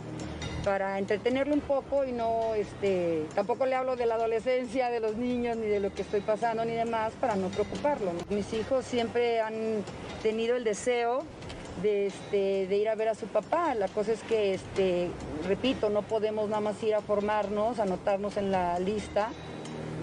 [0.65, 5.15] para entretenerlo un poco y no, este, tampoco le hablo de la adolescencia, de los
[5.15, 8.11] niños, ni de lo que estoy pasando, ni demás, para no preocuparlo.
[8.29, 9.83] Mis hijos siempre han
[10.23, 11.23] tenido el deseo
[11.83, 13.75] de, este, de ir a ver a su papá.
[13.75, 15.09] La cosa es que, este,
[15.47, 19.29] repito, no podemos nada más ir a formarnos, anotarnos en la lista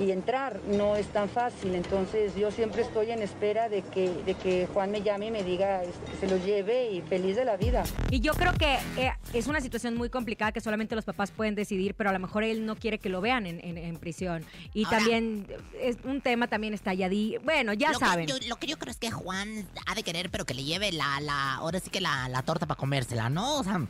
[0.00, 1.74] y entrar no es tan fácil.
[1.74, 5.42] Entonces yo siempre estoy en espera de que, de que Juan me llame y me
[5.42, 7.84] diga este, que se lo lleve y feliz de la vida.
[8.10, 11.54] Y yo creo que eh, es una situación muy complicada que solamente los papás pueden
[11.54, 14.44] decidir, pero a lo mejor él no quiere que lo vean en, en- en prisión.
[14.74, 15.46] Y Ahora- también
[15.80, 17.36] es un tema también está Yadí.
[17.44, 18.26] Bueno, ya lo saben.
[18.26, 20.64] Que yo, lo que yo creo es que Juan ha de querer, pero que le
[20.64, 23.58] lleve la, la ahora sí que la, la torta para comérsela, ¿no?
[23.58, 23.80] O sea,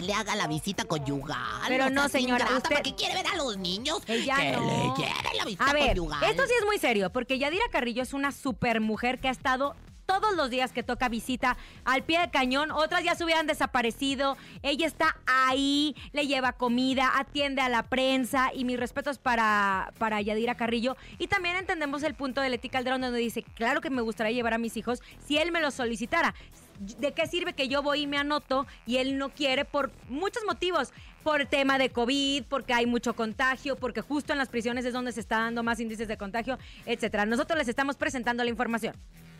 [0.00, 1.38] que le haga la visita conyugal.
[1.68, 4.00] Pero no, señora, usted- porque quiere ver a los niños.
[4.06, 4.60] Ella que no.
[4.66, 6.24] le lleve la visita A ver, conyugal.
[6.24, 9.74] esto sí es muy serio, porque Yadira Carrillo es una super mujer que ha estado
[10.06, 14.36] todos los días que toca visita al pie de cañón, otras ya se hubieran desaparecido,
[14.62, 20.20] ella está ahí, le lleva comida, atiende a la prensa y mis respetos para, para
[20.20, 20.96] Yadira Carrillo.
[21.18, 24.54] Y también entendemos el punto de Leti Calderón donde dice, claro que me gustaría llevar
[24.54, 26.36] a mis hijos si él me lo solicitara.
[26.78, 30.44] ¿De qué sirve que yo voy y me anoto y él no quiere por muchos
[30.44, 30.92] motivos?
[31.22, 35.12] Por tema de COVID, porque hay mucho contagio, porque justo en las prisiones es donde
[35.12, 37.26] se está dando más índices de contagio, etcétera.
[37.26, 38.94] Nosotros les estamos presentando la información.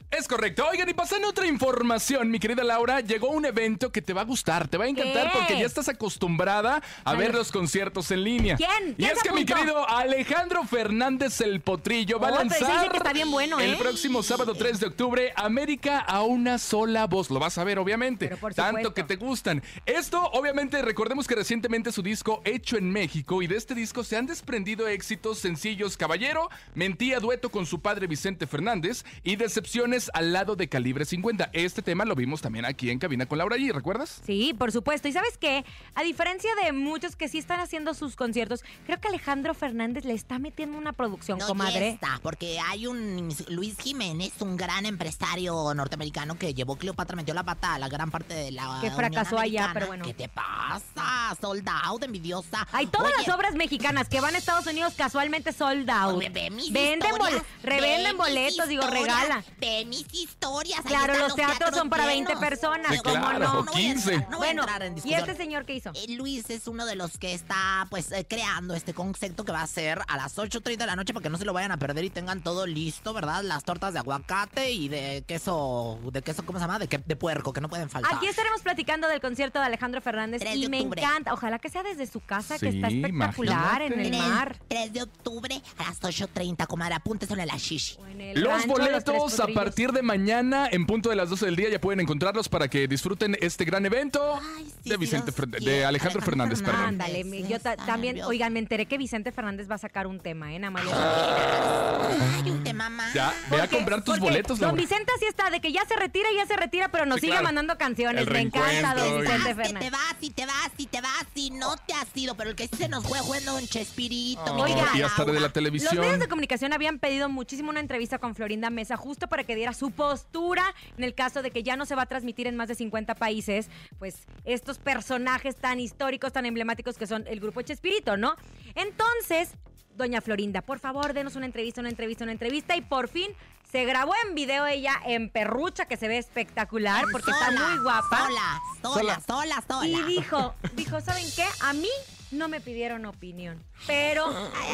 [0.09, 0.65] Es correcto.
[0.71, 4.25] Oigan, y pasando otra información, mi querida Laura, llegó un evento que te va a
[4.25, 5.39] gustar, te va a encantar ¿Qué?
[5.39, 8.57] porque ya estás acostumbrada a ver los conciertos en línea.
[8.57, 8.91] ¿Quién?
[8.91, 12.97] Y ¿Quién es que mi querido Alejandro Fernández el Potrillo va a Oh, lanzar que
[12.99, 13.77] está bien bueno, el ¿eh?
[13.79, 17.29] próximo sábado 3 de octubre América a una sola voz.
[17.31, 18.27] Lo vas a ver, obviamente.
[18.27, 19.63] Pero por Tanto que te gustan.
[19.87, 24.17] Esto, obviamente, recordemos que recientemente su disco Hecho en México y de este disco se
[24.17, 30.33] han desprendido éxitos sencillos Caballero, Mentía dueto con su padre Vicente Fernández y Decepciones al
[30.33, 31.51] lado de Calibre 50.
[31.53, 34.21] Este tema lo vimos también aquí en Cabina con Laura G, ¿recuerdas?
[34.25, 35.09] Sí, por supuesto.
[35.09, 39.09] Y sabes qué, a diferencia de muchos que sí están haciendo sus conciertos, creo que
[39.09, 41.89] Alejandro Fernández le está metiendo una producción, No, comadre.
[41.91, 47.45] está, porque hay un Luis Jiménez, un gran empresario norteamericano que llevó Cleopatra, metió la
[47.45, 50.05] pata a la gran parte de la Que Unión fracasó allá, pero bueno.
[50.05, 51.35] ¿Qué te pasa?
[51.41, 52.67] Sold out, envidiosa.
[52.73, 56.19] Hay todas Oye, las obras mexicanas que van a Estados Unidos casualmente sold out.
[56.19, 59.43] Ve, ve mis Venden bol- revenden ve mis boletos, digo, regala.
[59.59, 60.81] Ve mis historias.
[60.83, 62.45] Claro, están los teatros son para 20 llenos.
[62.45, 63.61] personas, Sí, ¿cómo claro, no?
[63.61, 64.17] o 15.
[64.17, 65.91] No voy a bueno, entrar en ¿y este señor qué hizo?
[65.95, 69.63] Eh, Luis es uno de los que está pues eh, creando este concepto que va
[69.63, 71.77] a ser a las 8.30 de la noche para que no se lo vayan a
[71.79, 73.43] perder y tengan todo listo, ¿verdad?
[73.43, 76.79] Las tortas de aguacate y de queso, de queso, ¿cómo se llama?
[76.79, 78.15] De, que- de puerco, que no pueden faltar.
[78.15, 81.03] Aquí estaremos platicando del concierto de Alejandro Fernández 3 y de me octubre.
[81.03, 81.33] encanta.
[81.35, 84.57] Ojalá que sea desde su casa, que está espectacular en el mar.
[84.69, 87.97] 3 de octubre a las 8.30, comadre, apúntese en la shishi.
[87.99, 89.55] o en el Los los boletos a Potrillos.
[89.77, 92.89] Partir de mañana en punto de las 12 del día ya pueden encontrarlos para que
[92.89, 95.85] disfruten este gran evento Ay, sí, de Vicente los Fer- de.
[95.85, 96.81] Alejandro Fernández, perdón.
[96.87, 98.31] Ándale, yo también, nervioso.
[98.31, 100.59] oigan, me enteré que Vicente Fernández va a sacar un tema, ¿eh?
[100.59, 103.13] Nada más les- Ay, un tema más.
[103.13, 104.81] Ya, ve a comprar tus boletos, Don Laura.
[104.81, 107.33] Vicente así está, de que ya se retira, ya se retira, pero nos Sí, sigue
[107.33, 107.45] claro.
[107.45, 108.27] mandando canciones.
[108.27, 109.91] El Me encanta Don Vicente Vas, que te Fernández.
[109.93, 112.69] vas y te vas y te vas y no te has ido, pero el que
[112.69, 114.55] sí se nos fue fue Don Chespirito.
[114.55, 115.99] mi Oiga, querida y hasta de la Los televisión.
[115.99, 119.66] medios de comunicación habían pedido muchísimo una entrevista con Florinda Mesa justo para que diera
[119.73, 122.69] su postura en el caso de que ya no se va a transmitir en más
[122.69, 128.17] de 50 países, pues estos personajes tan históricos, tan emblemáticos que son el grupo Chespirito,
[128.17, 128.37] ¿no?
[128.75, 129.51] Entonces,
[129.97, 133.31] doña Florinda, por favor, denos una entrevista, una entrevista, una entrevista y por fin
[133.71, 138.27] se grabó en video ella en perrucha que se ve espectacular porque está muy guapa.
[138.27, 139.87] Sola, sola, sola, sola.
[139.87, 141.45] Y dijo, dijo, ¿saben qué?
[141.61, 141.89] A mí
[142.31, 143.63] no me pidieron opinión.
[143.87, 144.27] Pero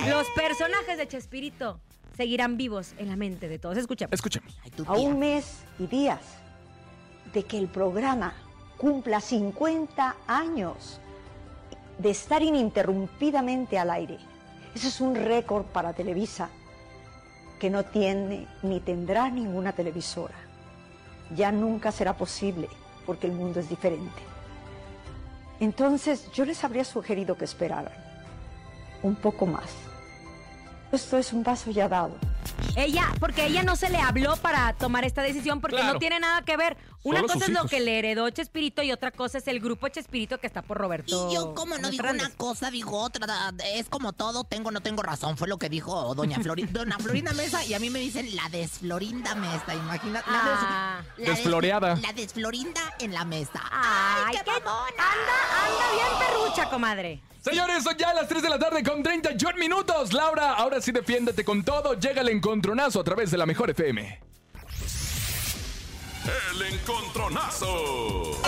[0.08, 1.80] los personajes de Chespirito
[2.16, 3.76] seguirán vivos en la mente de todos.
[3.78, 4.12] Escuchemos.
[4.12, 4.56] Escuchemos.
[4.86, 6.20] a un mes y días
[7.32, 8.34] de que el programa
[8.76, 11.00] cumpla 50 años
[11.98, 14.18] de estar ininterrumpidamente al aire.
[14.74, 16.50] Eso es un récord para Televisa
[17.60, 20.34] que no tiene ni tendrá ninguna televisora.
[21.36, 22.68] Ya nunca será posible
[23.06, 24.22] porque el mundo es diferente.
[25.60, 27.92] Entonces yo les habría sugerido que esperaran
[29.02, 29.70] un poco más.
[30.92, 32.16] Esto es un paso ya dado.
[32.76, 35.94] Ella, porque ella no se le habló para tomar esta decisión porque Claro.
[35.94, 36.76] no tiene nada que ver.
[37.02, 37.70] Una Solo cosa sus es lo hijos.
[37.70, 41.28] que le heredó Chespirito y otra cosa es el grupo Chespirito que está por Roberto.
[41.30, 42.28] Y yo, como no digo Fernández.
[42.28, 43.26] una cosa, digo otra.
[43.74, 45.36] Es como todo, tengo no tengo razón.
[45.36, 47.64] Fue lo que dijo doña Florinda, doña Florinda Mesa.
[47.64, 49.74] Y a mí me dicen la desflorinda Mesa.
[49.74, 50.30] Imagínate.
[50.30, 51.00] La, des- Ah.
[51.18, 51.96] la des- Desfloreada.
[51.96, 53.60] La desflorinda en la mesa.
[53.70, 57.20] Ay, qué, Anda, anda bien perrucha, comadre.
[57.42, 60.12] Señores, son ya las 3 de la tarde con 31 minutos.
[60.12, 61.94] Laura, ahora sí defiéndete con todo.
[61.94, 64.20] Llega el encontronazo a través de la mejor FM.
[66.52, 68.40] El encontronazo.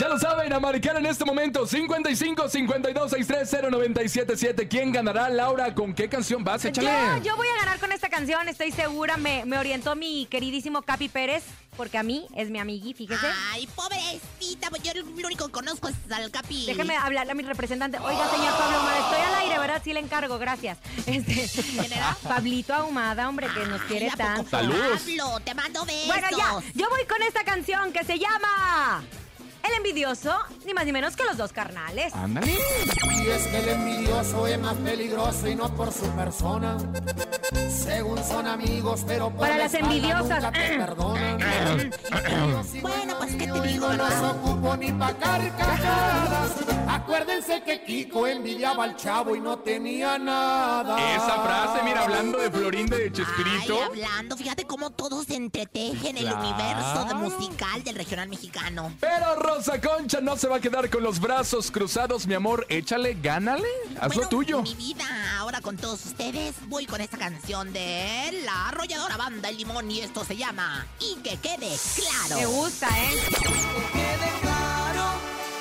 [0.00, 4.68] Ya lo saben, a marcar en este momento 55 52 630 977.
[4.68, 5.74] ¿Quién ganará, Laura?
[5.74, 6.64] ¿Con qué canción vas?
[6.64, 6.88] Échale.
[7.18, 9.16] Yo, yo voy a ganar con esta canción, estoy segura.
[9.18, 11.44] Me, me orientó mi queridísimo Capi Pérez,
[11.76, 13.26] porque a mí es mi amigui, fíjese.
[13.52, 14.70] Ay, pobrecita.
[14.70, 16.66] Pues yo lo único que conozco es al Capi.
[16.66, 17.98] Déjeme hablarle a mi representante.
[17.98, 19.82] Oiga, señor Pablo Ahumada, estoy al aire, ¿verdad?
[19.84, 20.78] Sí le encargo, gracias.
[21.06, 21.46] Este,
[22.22, 24.50] Pablito Ahumada, hombre, que nos quiere ¿a poco tanto.
[24.50, 25.00] Saludos.
[25.00, 26.06] Pablo, te mando besos.
[26.06, 29.04] Bueno, ya, yo voy con esta canción que se llama
[29.62, 32.14] El envidioso, ni más ni menos que los dos carnales.
[32.14, 32.52] Ándale.
[32.52, 36.76] Y es que el envidioso es más peligroso y no por su persona.
[37.68, 40.42] Según son amigos, pero por Para la las envidiosas.
[40.42, 41.38] nunca te perdonan.
[42.82, 44.30] Bueno, pues qué te digo, no los ¿verdad?
[44.36, 46.50] ocupo ni pa' carcajadas.
[46.88, 50.98] Acuérdense que Kiko envidiaba al chavo y no tenía nada.
[51.16, 53.74] Esa frase, mira, hablando de Florinda y de Chespirito.
[53.74, 56.40] Ay, hablando, fíjate cómo todo se entreteje en el Claro.
[56.40, 58.92] universo de musical del regional mexicano.
[59.00, 62.64] Pero Rosa Concha no se va a quedar con los brazos cruzados, mi amor.
[62.68, 63.66] Échale, gánale.
[64.00, 64.62] Haz lo Bueno, tuyo.
[64.62, 65.04] Mi vida,
[65.38, 70.02] ahora con todos ustedes, voy con esta canción de la arrolladora banda El Limón y
[70.02, 72.36] esto se llama Y que quede claro.
[72.36, 73.10] Me gusta, ¿eh?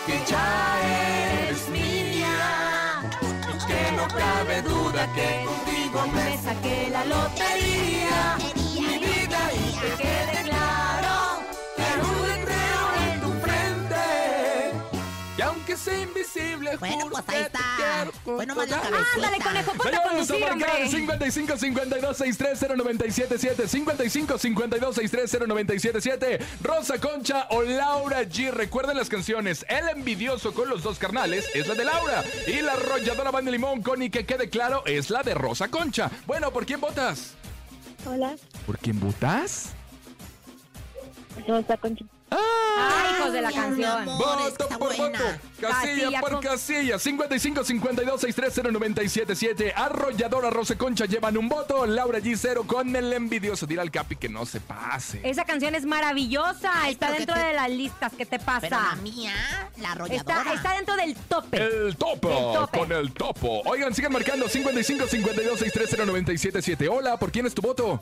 [0.06, 3.02] que ya eres mía.
[3.68, 8.38] Que no cabe duda que contigo me saqué la lotería.
[8.56, 10.39] Mi vida y Que quede
[16.02, 17.60] invisible, Bueno, pues ahí está.
[17.78, 19.16] quiero Bueno, más la cabecita.
[19.16, 20.90] Ándale, conejo, ponte a conducir, a marcar hombre.
[20.90, 28.52] 55 52 630 977 55 52 630 977 Rosa Concha o Laura G.
[28.52, 32.74] Recuerden las canciones El envidioso con los dos carnales es la de Laura y la
[32.74, 36.10] arrolladora Banda Limón con y que quede claro es la de Rosa Concha.
[36.26, 37.34] Bueno, ¿por quién votas?
[38.06, 39.74] Hola, ¿Por quién votas?
[41.48, 42.06] Rosa Concha.
[42.32, 44.06] Ay, hijos de la canción.
[44.06, 45.20] Voto por voto.
[45.60, 47.00] Casilla, por con- casilla.
[47.00, 51.86] 55 52 630 977 Arrolladora Rosa Concha llevan un voto.
[51.88, 52.38] Laura G.
[52.38, 53.66] Cero con el envidioso.
[53.66, 55.22] Dile al Capi que no se pase.
[55.24, 56.72] Esa canción es maravillosa.
[56.90, 58.14] está dentro te- de las listas.
[58.16, 58.62] ¿Qué te pasa?
[58.62, 59.34] Pero la mía,
[59.78, 60.42] la arrolladora.
[60.42, 61.58] Está, está dentro del tope.
[61.58, 62.78] El topo, El tope.
[62.80, 63.62] con el topo.
[63.66, 68.02] Oigan, sigan marcando 55 52 630 977 Hola, ¿por quién es tu voto?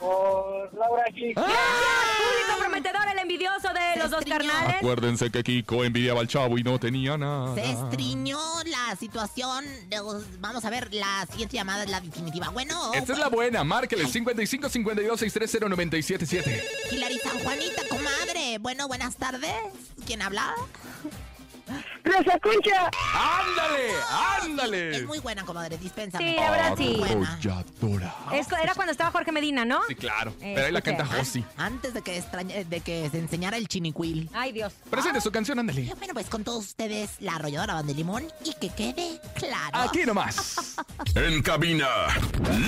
[0.00, 1.34] Por Laura G.
[1.34, 4.76] Público prometedor, el envidioso de los dos carnales.
[4.76, 7.54] Acuérdense que Kiko envidiaba al chavo y no tenía nada.
[7.54, 9.64] Se estriñó la situación.
[9.88, 10.00] de-
[10.40, 12.50] Vamos a ver, la siguiente llamada es la definitiva.
[12.50, 18.58] Bueno, Esta es la buena, márquele 55 52 630 977 Hilary San Juanita, comadre.
[18.60, 19.50] Bueno, buenas tardes.
[20.06, 20.54] ¿Quién habla?
[22.04, 22.90] Rosa Concha.
[23.14, 23.90] ¡Ándale!
[23.90, 25.06] Es ¡Ándale!
[25.06, 25.76] muy buena, comadre.
[25.78, 26.30] Dispénsame.
[26.30, 26.84] Sí, la verdad sí.
[26.88, 27.32] Muy buena.
[27.32, 28.14] Arrolladora.
[28.32, 29.80] Es- era cuando estaba Jorge Medina, ¿no?
[29.88, 30.30] Sí, claro.
[30.40, 31.44] Eh, Pero ahí la canta Josi.
[31.56, 34.30] Antes de que, extrañe- de que se enseñara el chinicuil.
[34.32, 34.72] Ay, Dios.
[34.90, 35.92] Presente su canción, ándale.
[35.98, 38.24] Bueno, pues con todos ustedes, la arrolladora Banda de Limón.
[38.44, 39.78] Y que quede claro.
[39.88, 40.76] Aquí nomás.
[41.16, 41.88] En cabina,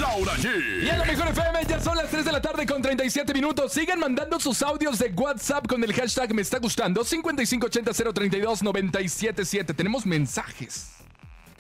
[0.01, 0.83] Laura G.
[0.83, 3.73] Y en la mejor FM ya son las 3 de la tarde con 37 minutos.
[3.75, 9.75] Sigan mandando sus audios de WhatsApp con el hashtag me está gustando 5580 032 977.
[9.75, 10.95] Tenemos mensajes.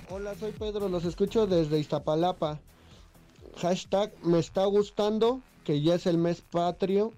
[0.09, 2.59] Hola, soy Pedro, los escucho desde Iztapalapa.
[3.61, 7.12] Hashtag me está gustando que ya es el mes patrio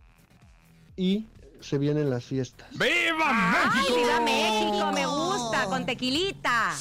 [0.97, 1.27] y
[1.61, 2.67] se vienen las fiestas.
[2.73, 3.95] ¡Viva Ay, México!
[3.95, 6.73] viva México, me gusta, con tequilita.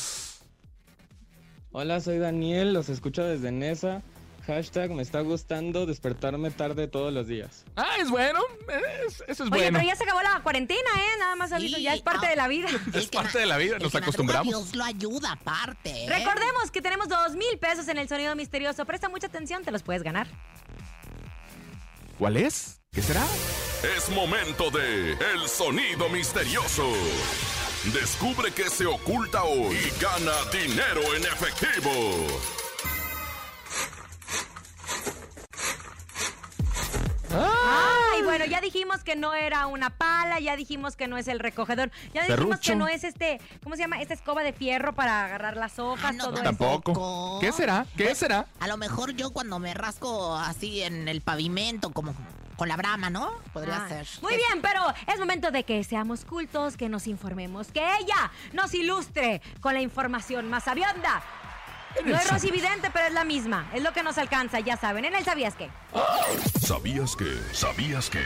[1.82, 4.02] Hola, soy Daniel, los escucho desde Nesa.
[4.46, 7.64] Hashtag me está gustando despertarme tarde todos los días.
[7.78, 8.42] Ah, es bueno.
[9.08, 9.78] Es- eso es Oye, bueno.
[9.78, 11.18] pero ya se acabó la cuarentena, ¿eh?
[11.20, 12.68] Nada más aviso, ya es parte de la vida.
[12.94, 14.46] Es parte de la vida, nos acostumbramos.
[14.46, 16.04] Dios lo ayuda aparte.
[16.04, 16.10] ¿eh?
[16.10, 18.84] Recordemos que tenemos dos mil pesos en el sonido misterioso.
[18.86, 20.28] Presta mucha atención, te los puedes ganar.
[22.18, 22.82] ¿Cuál es?
[22.92, 23.24] ¿Qué será?
[23.96, 26.92] Es momento de El Sonido Misterioso.
[27.86, 32.69] Descubre qué se oculta hoy y gana dinero en efectivo.
[38.40, 41.92] Bueno, ya dijimos que no era una pala, ya dijimos que no es el recogedor,
[42.14, 44.02] ya dijimos que no es este, ¿cómo se llama?
[44.02, 46.44] Esta escoba de fierro para agarrar las hojas, todo eso.
[46.44, 47.40] Tampoco.
[47.42, 47.86] ¿Qué será?
[47.98, 48.46] ¿Qué será?
[48.62, 52.16] A lo mejor yo cuando me rasco así en el pavimento, como
[52.56, 53.30] con la brama, ¿no?
[53.52, 54.08] Podría Ah, ser.
[54.22, 54.82] Muy bien, pero
[55.14, 59.82] es momento de que seamos cultos, que nos informemos, que ella nos ilustre con la
[59.82, 61.22] información más avionda.
[62.06, 63.70] No es Rosy Vidente, pero es la misma.
[63.74, 65.06] Es lo que nos alcanza, ya saben.
[65.06, 65.70] En el ¿Sabías qué?
[66.62, 67.40] ¿Sabías que?
[67.54, 68.26] ¿Sabías que?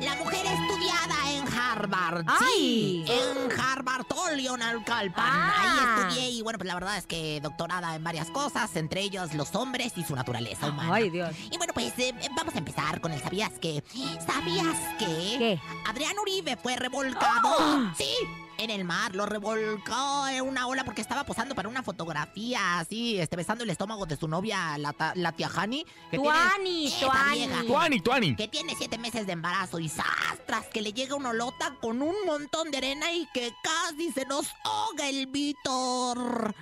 [0.00, 2.24] La mujer estudiada en Harvard.
[2.26, 2.38] ¡Ay!
[2.48, 5.24] Sí, en Harvard, Tolion Alcalpan.
[5.26, 5.54] Ah.
[5.56, 9.34] Ahí estudié y bueno, pues la verdad es que doctorada en varias cosas, entre ellos
[9.34, 10.94] los hombres y su naturaleza humana.
[10.94, 11.34] Ay, Dios.
[11.50, 13.82] Y bueno, pues eh, vamos a empezar con el ¿Sabías que?
[14.26, 15.06] ¿Sabías que?
[15.06, 15.60] ¿Qué?
[15.86, 17.56] Adrián Uribe fue revolcado.
[17.58, 17.94] ¡Ah!
[17.96, 18.14] Sí.
[18.58, 23.18] En el mar, lo revolcó en una ola porque estaba posando para una fotografía así,
[23.18, 25.84] este, besando el estómago de su novia, la, la tía Hani.
[26.10, 27.34] que tiene- Tuani, Tuani.
[27.46, 27.62] vieja.
[27.66, 28.36] Tuani, Tuani.
[28.36, 32.14] Que tiene siete meses de embarazo y sastras, que le llega una olota con un
[32.26, 36.54] montón de arena y que casi se nos ahoga el Víctor.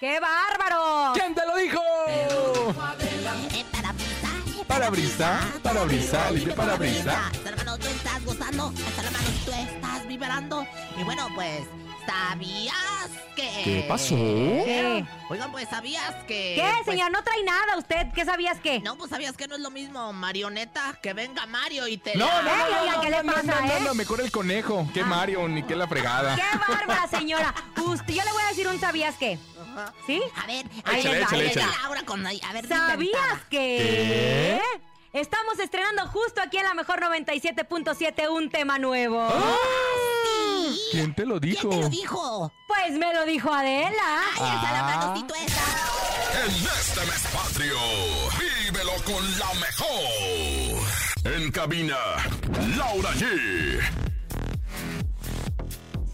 [0.00, 1.12] ¡Qué bárbaro!
[1.14, 1.80] ¿Quién te lo dijo?
[2.08, 7.26] Eh, para eh, Parabrisa, parabrisa, libre parabrisa.
[7.26, 10.66] Hasta la mano tú estás gozando, hasta la mano tú estás vibrando.
[10.98, 11.60] Y bueno, pues,
[12.06, 13.62] ¿sabías que...?
[13.64, 14.14] ¿Qué pasó?
[14.16, 15.04] ¿Qué?
[15.30, 16.54] Oigan, pues, ¿sabías que...?
[16.56, 17.10] ¿Qué, pues, señor?
[17.10, 18.06] No trae nada usted.
[18.14, 18.80] ¿Qué sabías qué?
[18.80, 22.14] No, pues, ¿sabías que no es lo mismo marioneta que venga Mario y te...
[22.16, 23.80] No, la- no, no, no, ¿qué no, le pasa, no, no, eh?
[23.80, 24.88] no, mejor el conejo.
[24.94, 25.46] ¿Qué Mario?
[25.48, 26.36] Ni qué la fregada.
[26.36, 27.54] ¡Qué bárbara, señora!
[27.84, 29.38] Usted, yo le voy a decir un ¿sabías qué?
[30.06, 30.22] ¿Sí?
[30.42, 31.72] A ver, Ahí Échale, les va, échale, ahí les échale.
[31.72, 31.82] va.
[31.82, 32.26] Laura con...
[32.26, 34.60] A ver, ¿Sabías ¿Qué?
[35.10, 35.20] que?
[35.20, 39.26] Estamos estrenando justo aquí en la mejor 97.7 un tema nuevo.
[40.94, 41.68] ¿Quién te lo dijo?
[41.68, 42.52] ¿Quién te lo dijo?
[42.68, 44.20] Pues me lo dijo Adela.
[44.36, 45.14] ¡Ay, la Ah.
[45.14, 46.44] mano estás!
[46.44, 47.76] En este mes patrio,
[48.38, 50.84] vívelo con la mejor.
[51.24, 51.96] En cabina,
[52.76, 53.80] Laura G.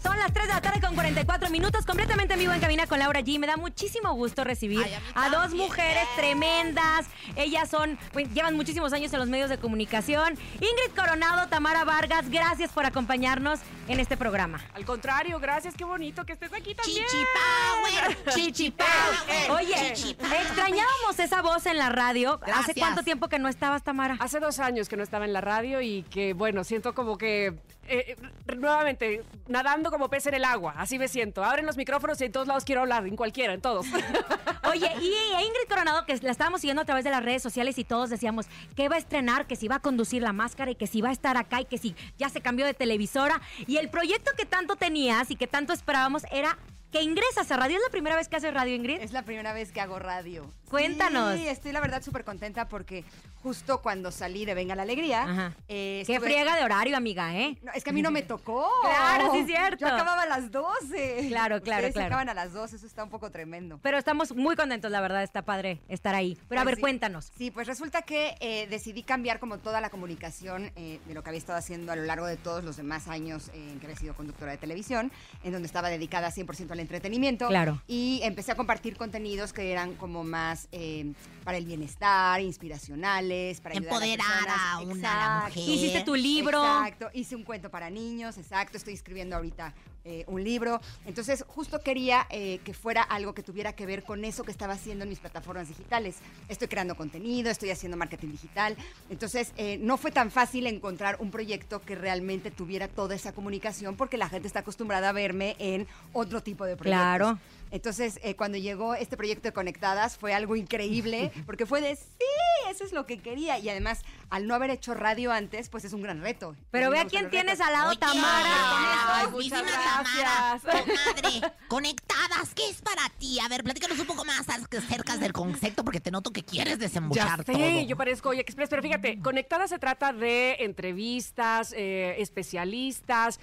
[0.01, 2.97] Son las 3 de la tarde con 44 minutos, completamente en vivo en cabina con
[2.97, 3.37] Laura G.
[3.39, 7.05] Me da muchísimo gusto recibir Ay, a dos mujeres tremendas.
[7.35, 10.37] Ellas son, pues, llevan muchísimos años en los medios de comunicación.
[10.55, 14.59] Ingrid Coronado, Tamara Vargas, gracias por acompañarnos en este programa.
[14.73, 17.05] Al contrario, gracias, qué bonito que estés aquí también.
[17.05, 19.51] Chichi Power, Chichi Power.
[19.51, 20.41] Oye, Chichi Power.
[20.41, 22.39] extrañábamos esa voz en la radio.
[22.55, 24.17] ¿Hace cuánto tiempo que no estabas, Tamara?
[24.19, 27.53] Hace dos años que no estaba en la radio y que, bueno, siento como que,
[27.87, 30.73] eh, eh, nuevamente, nadando como pez en el agua.
[30.77, 31.43] Así me siento.
[31.43, 33.85] Abren los micrófonos y en todos lados quiero hablar, en cualquiera, en todos.
[34.69, 37.83] Oye, y Ingrid Coronado, que la estábamos siguiendo a través de las redes sociales y
[37.83, 40.87] todos decíamos que va a estrenar, que si va a conducir la máscara y que
[40.87, 43.41] si va a estar acá y que si ya se cambió de televisora.
[43.67, 46.57] Y el proyecto que tanto tenías y que tanto esperábamos era
[46.91, 47.77] que ingresas a radio.
[47.77, 48.99] ¿Es la primera vez que haces radio, Ingrid?
[48.99, 50.51] Es la primera vez que hago radio.
[50.69, 51.35] Cuéntanos.
[51.37, 53.03] Sí, estoy la verdad súper contenta porque
[53.43, 55.53] justo cuando salí de Venga la Alegría.
[55.67, 57.57] Eh, Qué estuve- friega de horario, amiga, ¿eh?
[57.63, 58.69] No, es que a mí no me tocó.
[58.83, 59.77] Claro, sí es cierto.
[59.85, 61.25] Yo acababa a las 12.
[61.29, 62.07] Claro, claro, Ustedes claro.
[62.07, 63.79] acaban a las 12, eso está un poco tremendo.
[63.81, 66.37] Pero estamos muy contentos, la verdad, está padre estar ahí.
[66.47, 66.81] Pero a Pues ver, sí.
[66.81, 67.31] cuéntanos.
[67.37, 71.29] Sí, pues resulta que eh, decidí cambiar como toda la comunicación eh, de lo que
[71.29, 74.13] había estado haciendo a lo largo de todos los demás años en que había sido
[74.15, 75.11] conductora de televisión,
[75.43, 77.47] en donde estaba dedicada 100% al entretenimiento.
[77.47, 77.81] Claro.
[77.87, 81.13] Y empecé a compartir contenidos que eran como más eh,
[81.43, 85.59] para el bienestar, inspiracionales, para Empoderar a, a una Exacto.
[85.59, 85.75] mujer.
[85.75, 86.59] Hiciste tu libro.
[86.59, 90.81] Exacto, hice un cuento para niños, exacto, estoy escribiendo ahorita eh, un libro.
[91.05, 94.73] Entonces, justo quería eh, que fuera algo que tuviera que ver con eso que estaba
[94.73, 96.17] haciendo en mis plataformas digitales.
[96.49, 98.75] Estoy creando contenido, estoy haciendo marketing digital.
[99.11, 103.95] Entonces, eh, no fue tan fácil encontrar un proyecto que realmente tuviera toda esa comunicación
[103.95, 107.01] porque la gente está acostumbrada a verme en otro tipo de proyectos.
[107.01, 107.39] Claro.
[107.71, 112.25] Entonces, eh, cuando llegó este proyecto de Conectadas fue algo increíble porque fue de sí,
[112.69, 113.57] eso es lo que quería.
[113.59, 116.55] Y además, al no haber hecho radio antes, pues es un gran reto.
[116.71, 117.67] Pero A mí ve me a gustan quién tienes retos.
[117.67, 119.15] al lado, Oye, Tamara.
[119.17, 120.61] ay, Muchas gracias.
[120.61, 123.39] Tamara, comadre, conectadas, ¿qué es para ti?
[123.39, 126.77] A ver, platícanos un poco más acerca del concepto porque te noto que quieres Ya
[126.85, 127.81] desembuchar sé, todo.
[127.81, 133.39] yo parezco Oye Express, pero fíjate, Conectada se trata de entrevistas, eh, especialistas,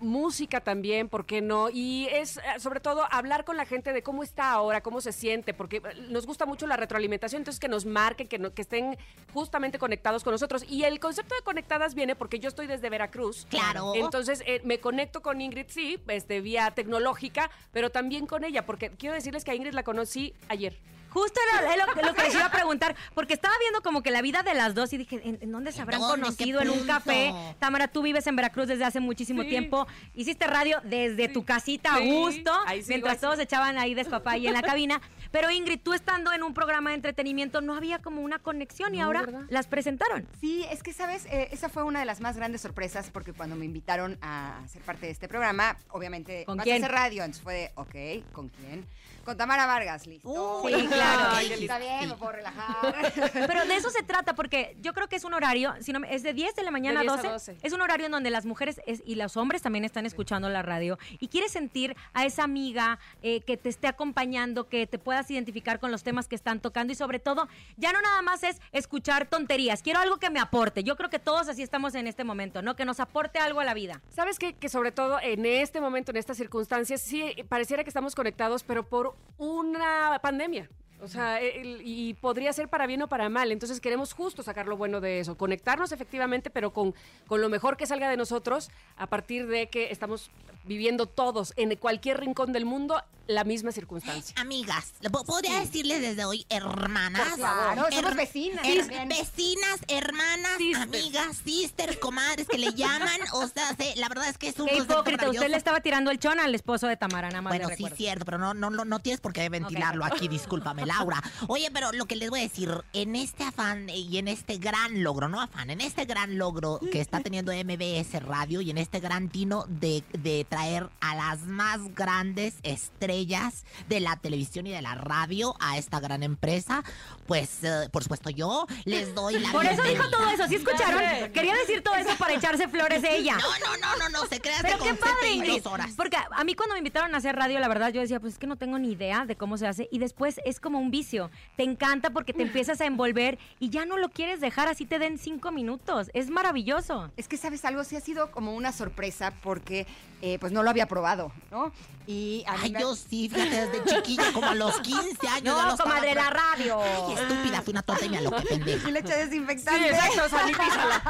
[0.00, 1.68] música también, ¿por qué no?
[1.70, 5.12] Y es eh, sobre todo hablar con la gente de cómo está ahora, cómo se
[5.12, 5.80] siente, porque eh,
[6.10, 8.96] nos gusta mucho la retroalimentación, entonces que nos marquen, que, no- que estén
[9.32, 10.64] justamente conectados con nosotros.
[10.68, 13.46] Y el concepto de conectadas viene porque yo estoy desde Veracruz.
[13.48, 13.92] Claro.
[13.94, 18.90] Entonces eh, me conecto con Ingrid, sí, este, vía tecnológica, pero también con ella, porque
[18.90, 20.78] quiero decirles que a Ingrid la conocí ayer.
[21.10, 24.20] Justo era lo, lo que les iba a preguntar, porque estaba viendo como que la
[24.22, 26.60] vida de las dos y dije, ¿en, en dónde se habrán conocido?
[26.60, 27.32] En un café.
[27.58, 29.48] Tamara, tú vives en Veracruz desde hace muchísimo Sí.
[29.48, 29.86] tiempo.
[30.14, 32.10] Hiciste radio desde tu casita a Sí.
[32.12, 32.52] gusto,
[32.88, 35.00] mientras todos echaban ahí despapay en la cabina.
[35.30, 38.98] Pero Ingrid, tú estando en un programa de entretenimiento, no había como una conexión y
[38.98, 39.42] No, ahora ¿verdad?
[39.48, 40.26] las presentaron.
[40.40, 41.26] Sí, es que, ¿sabes?
[41.26, 44.82] Eh, esa fue una de las más grandes sorpresas porque cuando me invitaron a ser
[44.82, 46.82] parte de este programa, obviamente, ¿Con vas quién?
[46.82, 47.22] a hacer radio.
[47.24, 48.86] Entonces fue de, ok, ¿con quién?
[49.26, 50.28] Con Tamara Vargas, listo.
[50.62, 51.22] Uy, sí, claro.
[51.32, 53.12] Ay, Está bien, me puedo relajar.
[53.32, 56.14] Pero de eso se trata, porque yo creo que es un horario, si no me-
[56.14, 57.52] es de 10 de la mañana De a 10 a 12.
[57.54, 57.66] 12.
[57.66, 60.62] Es un horario en donde las mujeres es- y los hombres también están escuchando la
[60.62, 65.28] radio y quieres sentir a esa amiga eh, que te esté acompañando, que te puedas
[65.30, 68.60] identificar con los temas que están tocando y sobre todo, ya no nada más es
[68.70, 70.84] escuchar tonterías, quiero algo que me aporte.
[70.84, 72.76] Yo creo que todos así estamos en este momento, ¿no?
[72.76, 74.00] Que nos aporte algo a la vida.
[74.14, 74.52] ¿Sabes qué?
[74.52, 78.86] Que sobre todo en este momento, en estas circunstancias, sí pareciera que estamos conectados, pero
[78.86, 80.68] por una pandemia.
[81.02, 83.52] O sea, el- y podría ser para bien o para mal.
[83.52, 85.36] Entonces queremos justo sacar lo bueno de eso.
[85.36, 86.94] Conectarnos efectivamente, pero con,
[87.26, 90.30] con lo mejor que salga de nosotros a partir de que estamos
[90.64, 94.34] viviendo todos en cualquier rincón del mundo la misma circunstancia.
[94.38, 97.28] Amigas, ¿le po- ¿podría decirles desde hoy hermanas?
[97.30, 103.20] Por favor, somos vecinas her- vecinas, hermanas, amigas, sister, comadres, que le llaman.
[103.32, 106.10] O sea, se- la verdad es que es un Qué hipócrita, usted le estaba tirando
[106.10, 108.84] el chón al esposo de Tamara, nada más Bueno, sí, cierto, pero no, no, no,
[108.84, 111.22] no tienes por qué ventilarlo aquí, discúlpame, Laura.
[111.48, 115.02] Oye, pero lo que les voy a decir, en este afán y en este gran
[115.02, 119.00] logro, no afán, en este gran logro que está teniendo MBS Radio y en este
[119.00, 124.82] gran tino de, de traer a las más grandes estrellas de la televisión y de
[124.82, 126.82] la radio a esta gran empresa,
[127.26, 131.32] pues, eh, por supuesto, yo les doy la Por eso dijo todo eso, ¿sí escucharon?
[131.32, 133.36] Quería decir todo eso para echarse flores de ella.
[133.36, 135.66] No, no, no, no, no, se creas Pero que qué padre, 72 Ingrid.
[135.66, 135.92] horas.
[135.96, 138.38] Porque a mí cuando me invitaron a hacer radio, la verdad, yo decía, pues es
[138.38, 139.88] que no tengo ni idea de cómo se hace.
[139.90, 141.30] Y después es como un vicio.
[141.56, 144.98] Te encanta porque te empiezas a envolver y ya no lo quieres dejar así te
[144.98, 146.10] den cinco minutos.
[146.14, 147.10] Es maravilloso.
[147.16, 147.84] Es que, ¿sabes algo?
[147.84, 149.86] Sí ha sido como una sorpresa porque
[150.22, 151.72] eh, pues no lo había probado, ¿no?
[152.06, 155.56] Y a mí Ay, me- yo sí, fíjate, desde chiquilla, como a los 15 años.
[155.56, 156.78] No, comadre, la radio.
[156.82, 158.88] Ay, estúpida, fui una tonta y me lo que pendeja.
[158.88, 159.80] Y le eché desinfectante.
[159.82, 161.02] Sí, exacto, sanitízala.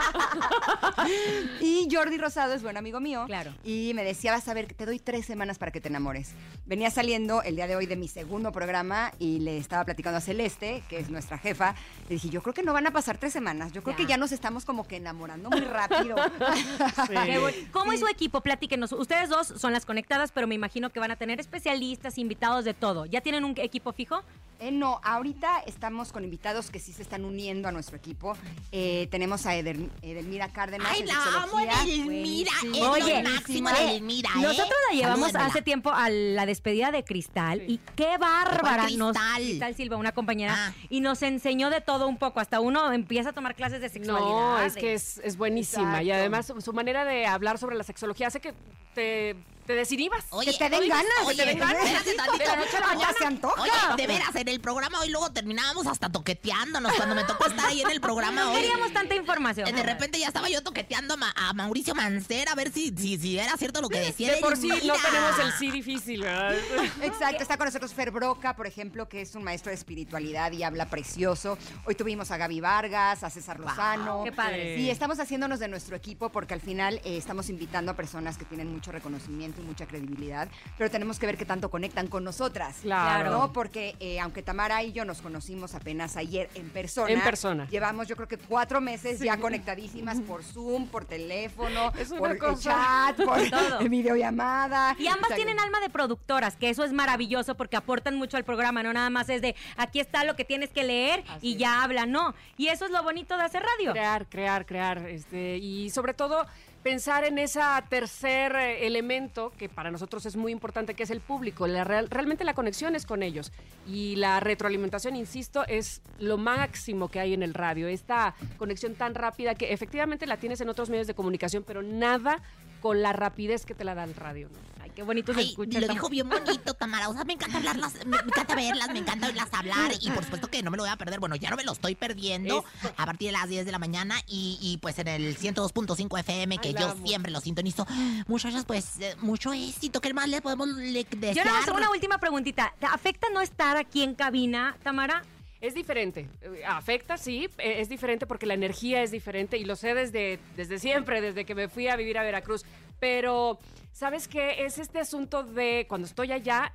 [1.61, 3.25] y Jordi Rosado es buen amigo mío.
[3.27, 3.53] Claro.
[3.65, 6.31] Y me decía, vas a ver, te doy tres semanas para que te enamores.
[6.67, 10.21] Venía saliendo el día de hoy de mi segundo programa y le estaba platicando a
[10.21, 11.75] Celeste, que es nuestra jefa.
[12.09, 13.73] Le dije, yo creo que no van a pasar tres semanas.
[13.73, 14.05] Yo creo Ya.
[14.05, 16.17] que ya nos estamos como que enamorando muy rápido.
[17.73, 18.41] ¿Cómo es su equipo?
[18.41, 18.93] Platíquenos.
[18.93, 21.86] Ustedes dos son las conectadas, pero me imagino que van a tener especialistas,
[22.17, 23.07] invitados de todo.
[23.07, 24.23] ¿Ya tienen un equipo fijo?
[24.59, 28.35] Eh, no, ahorita estamos con invitados que sí se están uniendo a nuestro equipo.
[28.73, 30.89] Eh, tenemos a Eder- Edelmira Cárdenas.
[30.91, 31.61] Ay, en la amo.
[31.61, 32.51] Edelmira.
[32.75, 32.81] Es.
[32.81, 34.41] Oye, lo máximo, eh, Edelmira, ¿eh?
[34.41, 39.15] Nosotros la llevamos hace tiempo a la despedida de Cristal y qué bárbara ¿Cuál nos
[39.15, 39.43] Cristal?
[39.43, 40.73] Cristal Silva, una compañera, Ah.
[40.89, 44.27] y nos enseñó de todo un poco, hasta uno empieza a tomar clases de sexualidad.
[44.27, 46.03] No, es de- que es, es buenísima.
[46.03, 48.55] Y además su manera de hablar sobre la sexología hace que
[48.95, 49.37] te,
[49.67, 50.25] te desinhibas.
[50.31, 51.83] Oye, Que te den oye, ganas, Oye, que te den ganas.
[51.85, 52.39] espérate tantito.
[52.39, 53.63] De la noche a la mañana se antoja.
[53.63, 56.93] Oye, de veras, en el programa hoy luego terminábamos hasta toqueteándonos.
[56.95, 58.61] Cuando me tocó estar ahí en el programa no hoy.
[58.61, 59.69] queríamos tanta información.
[59.69, 62.91] eh, De repente ya estaba yo toqueteando a, Ma- a Mauricio Mancera a ver si,
[62.97, 64.33] si, si era cierto lo que decía.
[64.35, 66.55] De por sí no tenemos el sí difícil, ¿verdad?
[67.03, 70.63] Exacto, está con nosotros Fer Broca, por ejemplo, que es un maestro de espiritualidad y
[70.63, 71.59] habla precioso.
[71.85, 74.23] Hoy tuvimos a Gaby Vargas, a César Lozano.
[74.25, 74.77] qué padre.
[74.77, 78.45] Sí, estamos haciéndonos de nuestro equipo porque al final eh, estamos invitando a personas que
[78.45, 80.49] tienen mucho reconocimiento y mucha credibilidad,
[80.79, 82.79] pero tenemos que ver qué tanto conectan con nosotras.
[82.83, 83.31] Claro.
[83.31, 83.53] ¿no?
[83.53, 87.67] Porque eh, aunque Tamara y yo nos conocimos apenas ayer en persona, En persona.
[87.69, 93.15] llevamos yo creo que cuatro meses ya conectadísimas por Zoom, por teléfono, Es por cosa.
[93.17, 93.79] chat, por Todo.
[93.89, 94.95] videollamada.
[94.99, 98.37] Y ambas O sea, tienen alma de productoras, que eso es maravilloso porque aportan mucho
[98.37, 101.49] al programa, no nada más es de aquí está lo que tienes que leer Así
[101.49, 101.59] y es.
[101.59, 102.35] ya habla, no.
[102.57, 103.93] Y eso es lo bonito de hacer radio.
[103.93, 104.99] Crear, crear, crear.
[105.09, 106.47] Este, y sobre todo
[106.87, 107.59] pensar en ese
[107.89, 111.67] tercer eh, elemento que para nosotros es muy importante, que es el público.
[111.67, 113.51] La real- realmente la conexión es con ellos.
[113.89, 117.89] Y la retroalimentación, insisto, es lo máximo que hay en el radio.
[117.89, 122.41] Esta conexión tan rápida que efectivamente la tienes en otros medios de comunicación, pero nada
[122.81, 124.49] con la rapidez que te la da el radio.
[124.97, 125.79] Qué bonito se Ay, escucha.
[125.79, 127.09] Lo dijo bien bonito, Tamara.
[127.11, 129.93] O sea, me encanta hablarlas, me, me encanta verlas, me encanta oírlas hablar.
[130.01, 131.21] Y por supuesto que no me lo voy a perder.
[131.21, 132.65] Bueno, ya no me lo estoy perdiendo
[132.97, 134.17] a partir de las 10 de la mañana.
[134.27, 137.07] Y, y, pues en el 102.5 FM, que Ay, yo amo.
[137.07, 137.87] siempre lo sintonizo.
[138.27, 140.01] Muchachas, pues eh, mucho éxito.
[140.01, 141.47] ¿Qué más le podemos le- Yo desear?
[141.47, 142.73] nada más una última preguntita.
[142.81, 145.23] ¿Te afecta no estar aquí en cabina, Tamara?
[145.61, 146.29] Es diferente.
[146.41, 150.39] Eh, Afecta, sí, eh, es diferente porque la energía es diferente y lo sé desde,
[150.57, 152.65] desde siempre, desde que me fui a vivir a Veracruz.
[153.01, 153.59] Pero,
[153.97, 154.67] ¿sabes qué?
[154.67, 156.73] Es este asunto de cuando estoy allá,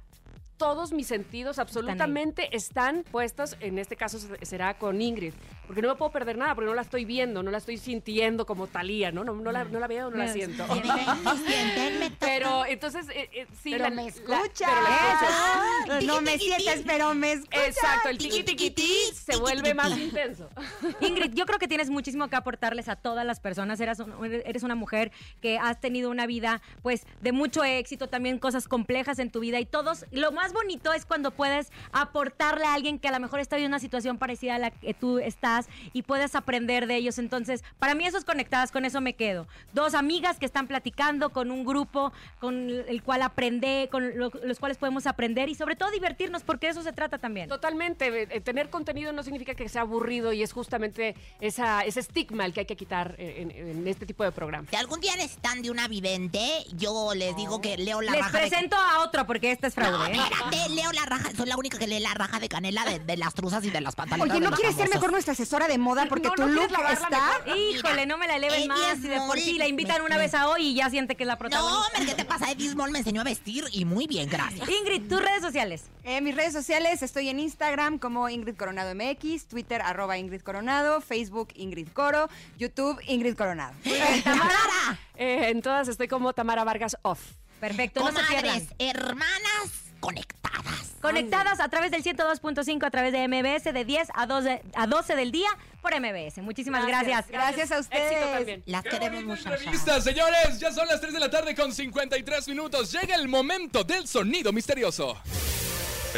[0.57, 5.33] todos mis sentidos absolutamente están puestos, en este caso se- será con Ingrid,
[5.71, 8.45] porque no me puedo perder nada, porque no la estoy viendo, no la estoy sintiendo
[8.45, 9.23] como Talía, ¿no?
[9.23, 10.65] No, no, la, no la veo, no la siento.
[12.19, 14.65] Pero entonces, eh, eh, sí, Pero la- me la- pero la escucho.
[14.67, 17.67] Ah, no me sientes, pero me escuchas.
[17.67, 20.49] Exacto, el tiqui tiqui ti se vuelve más intenso.
[20.99, 23.79] Ingrid, yo creo que tienes muchísimo que aportarles a todas las personas.
[23.79, 24.13] Eres, un-
[24.45, 29.19] eres una mujer que has tenido una vida, pues, de mucho éxito, también cosas complejas
[29.19, 30.05] en tu vida y todos.
[30.11, 33.75] Lo más bonito es cuando puedes aportarle a alguien que a lo mejor está viviendo
[33.75, 35.60] una situación parecida a la que tú estás
[35.93, 37.17] y puedes aprender de ellos.
[37.17, 39.47] Entonces, para mí, esos conectadas, con eso me quedo.
[39.73, 44.59] Dos amigas que están platicando con un grupo con el cual aprende, con lo- los
[44.59, 47.49] cuales podemos aprender y sobre todo divertirnos, porque de eso se trata también.
[47.49, 48.23] Totalmente.
[48.35, 52.53] eh, Tener contenido no significa que sea aburrido y es justamente esa, ese estigma el
[52.53, 54.69] que hay que quitar eh, en, en este tipo de programas.
[54.69, 56.39] Si algún día necesitan de una vidente,
[56.75, 59.77] yo les digo que leo la Les raja de- presento a otro porque este es
[59.77, 60.11] No, fraude.
[60.13, 60.19] ¿eh?
[60.21, 63.17] espérate, leo la raja, soy la única que lee la raja de canela de, de
[63.17, 64.35] las truzas y de las pantalones.
[64.35, 66.05] Oye, ¿no quieres ser mejor nuestra asesora de moda?
[66.07, 67.09] Porque No, tu ¿no look está...
[67.09, 67.57] mejor?
[67.57, 70.33] Híjole, no me la eleven Eddie más y de por sí la invitan una vez
[70.33, 71.87] a hoy y ya siente que es la No, protagonista.
[71.87, 72.51] hombre, ¿qué te pasa?
[72.51, 74.67] Eddie Small me enseñó a vestir y muy bien, gracias.
[74.69, 75.83] Ingrid, tus redes sociales.
[76.03, 81.01] En mis redes sociales estoy en Instagram como Ingrid Coronado MX, Twitter arroba Ingrid Coronado,
[81.01, 83.73] Facebook Ingrid Coro, YouTube Ingrid Coronado.
[84.23, 87.19] Tamara, Eh, en todas estoy como Tamara Vargas Off.
[87.59, 88.41] Perfecto, no se pierdan.
[88.65, 90.95] comadres, hermanas conectadas.
[91.01, 95.15] Conectadas a través del 102.5 a través de MBS de 10 a 12, a 12
[95.15, 95.49] del día
[95.81, 96.39] por MBS.
[96.39, 97.27] Muchísimas gracias.
[97.29, 98.11] Gracias a ustedes.
[98.11, 98.63] Éxito también.
[98.65, 99.49] Las queremos mucho.
[99.49, 102.91] Entrevista, señores, ya son las 3 de la tarde con 53 minutos.
[102.91, 105.17] Llega el momento del sonido misterioso.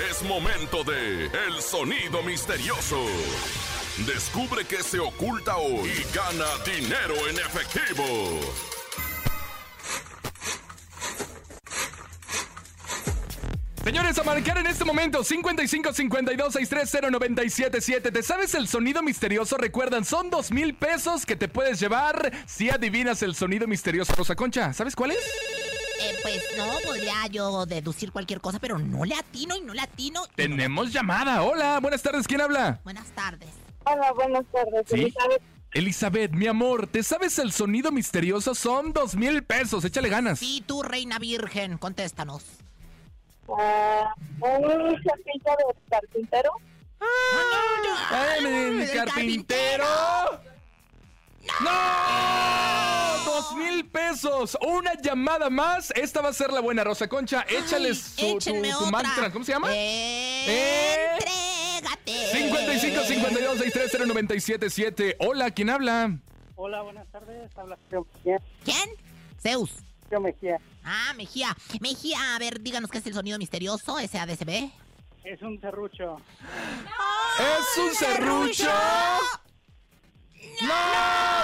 [0.09, 3.05] Es momento de El Sonido Misterioso.
[4.07, 8.72] Descubre qué se oculta hoy y gana dinero en efectivo.
[13.83, 18.11] Señores, a marcar en este momento 55 52 630 977.
[18.13, 19.57] ¿Te sabes el sonido misterioso?
[19.57, 24.13] Recuerdan, son dos mil pesos que te puedes llevar si adivinas el sonido misterioso.
[24.15, 25.17] Rosa Concha, ¿sabes cuál es?
[25.17, 29.81] Eh, pues no, podría yo deducir cualquier cosa, pero no le atino y no le
[29.81, 30.27] atino.
[30.33, 31.43] Tenemos llamada.
[31.43, 32.25] Hola, buenas tardes.
[32.25, 32.79] ¿Quién habla?
[32.85, 33.49] Buenas tardes.
[33.83, 34.85] Hola, buenas tardes.
[34.87, 34.95] Sí.
[34.95, 35.41] Elizabeth.
[35.73, 38.55] Elizabeth, mi amor, ¿te sabes el sonido misterioso?
[38.55, 39.83] Son dos mil pesos.
[39.83, 40.39] Échale ganas.
[40.39, 42.45] Sí, tú, reina virgen, contéstanos.
[43.53, 46.51] Un cepillo de carpintero.
[48.09, 49.85] ¡Ay, mi ¡El carpintero!
[51.61, 53.25] ¡No!
[53.25, 54.57] ¡Dos mil pesos!
[54.61, 55.91] Una llamada más.
[55.91, 57.45] Esta va a ser la buena, Rosa Concha.
[57.47, 59.31] Échale su, tu, mantra.
[59.31, 59.67] ¿Cómo se llama?
[59.71, 62.37] Eh, Entrégate.
[62.37, 65.17] 55 52 630 977.
[65.19, 66.17] Hola, ¿quién habla?
[66.55, 67.55] Hola, buenas tardes.
[67.57, 68.39] Habla Mejía.
[68.63, 68.89] ¿Quién?
[69.39, 69.71] Zeus.
[70.19, 70.59] Mejía.
[70.85, 71.55] Ah, Mejía.
[71.81, 74.71] Mejía, a ver, díganos qué es el sonido misterioso, SADCB.
[75.23, 76.17] Es un serrucho.
[77.39, 78.69] ¿Es un serrucho?
[80.61, 80.67] ¡No!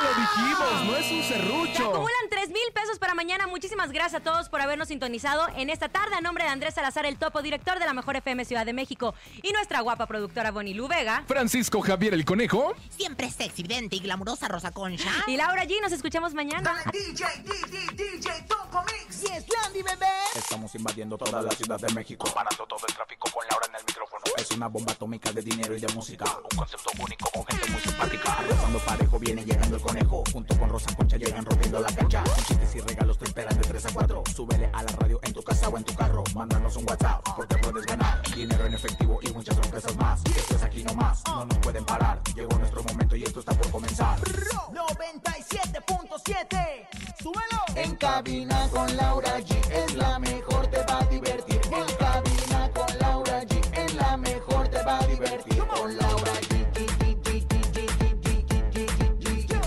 [0.04, 1.84] Lo dijimos, no es un Se serrucho.
[1.90, 3.48] acumulan 3 mil pesos para mañana.
[3.48, 6.16] Muchísimas gracias a todos por habernos sintonizado en esta tarde.
[6.16, 9.16] A nombre de Andrés Salazar, el topo director de la Mejor FM Ciudad de México
[9.42, 11.24] y nuestra guapa productora Bonnie Lu Vega.
[11.28, 12.76] Francisco Javier el Conejo.
[12.90, 15.10] Siempre sexy, evidente y glamurosa Rosa Concha.
[15.28, 15.82] Y Laura G.
[15.82, 16.76] Nos escuchamos mañana.
[16.92, 18.46] DJ, DJ, DJ,
[18.78, 19.22] Mix.
[19.22, 20.06] Yes, Landy, bebé.
[20.36, 23.82] Estamos invadiendo toda la ciudad de México, parando todo el tráfico con Laura en el
[23.86, 24.22] micrófono.
[24.38, 27.82] Es una bomba atómica de dinero y de música, un concepto único con gente muy
[27.82, 28.34] simpática.
[28.34, 32.24] Arrasando parejo viene llegando el conejo, junto con Rosa Concha llegan rompiendo la cancha.
[32.24, 34.24] Con chistes y regalos te esperan de 3 a 4.
[34.36, 37.58] Súbele a la radio en tu casa o en tu carro, mándanos un WhatsApp porque
[37.58, 40.22] puedes ganar dinero en efectivo y muchas sorpresas más.
[40.26, 42.22] Y esto es aquí nomás, no nos pueden parar.
[42.36, 44.20] Llegó nuestro momento y esto está por comenzar.
[44.20, 46.88] 97.7.
[47.22, 47.64] Súbelo.
[47.76, 51.62] En cabina con Laura G es la mejor, te va a divertir.
[51.72, 55.64] En cabina con Laura G es la mejor, te va a divertir.
[55.68, 56.50] Con Laura G.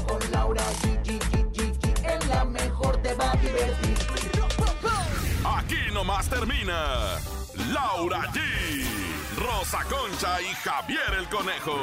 [0.07, 0.99] Con Laura G.
[2.05, 3.97] Es la mejor, te va a divertir.
[5.45, 7.19] Aquí nomás termina.
[7.73, 8.41] Laura G.
[9.37, 11.77] Rosa Concha y Javier el Conejo.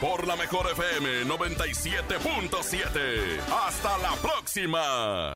[0.00, 3.40] Por la mejor FM 97.7.
[3.66, 5.32] Hasta la próxima.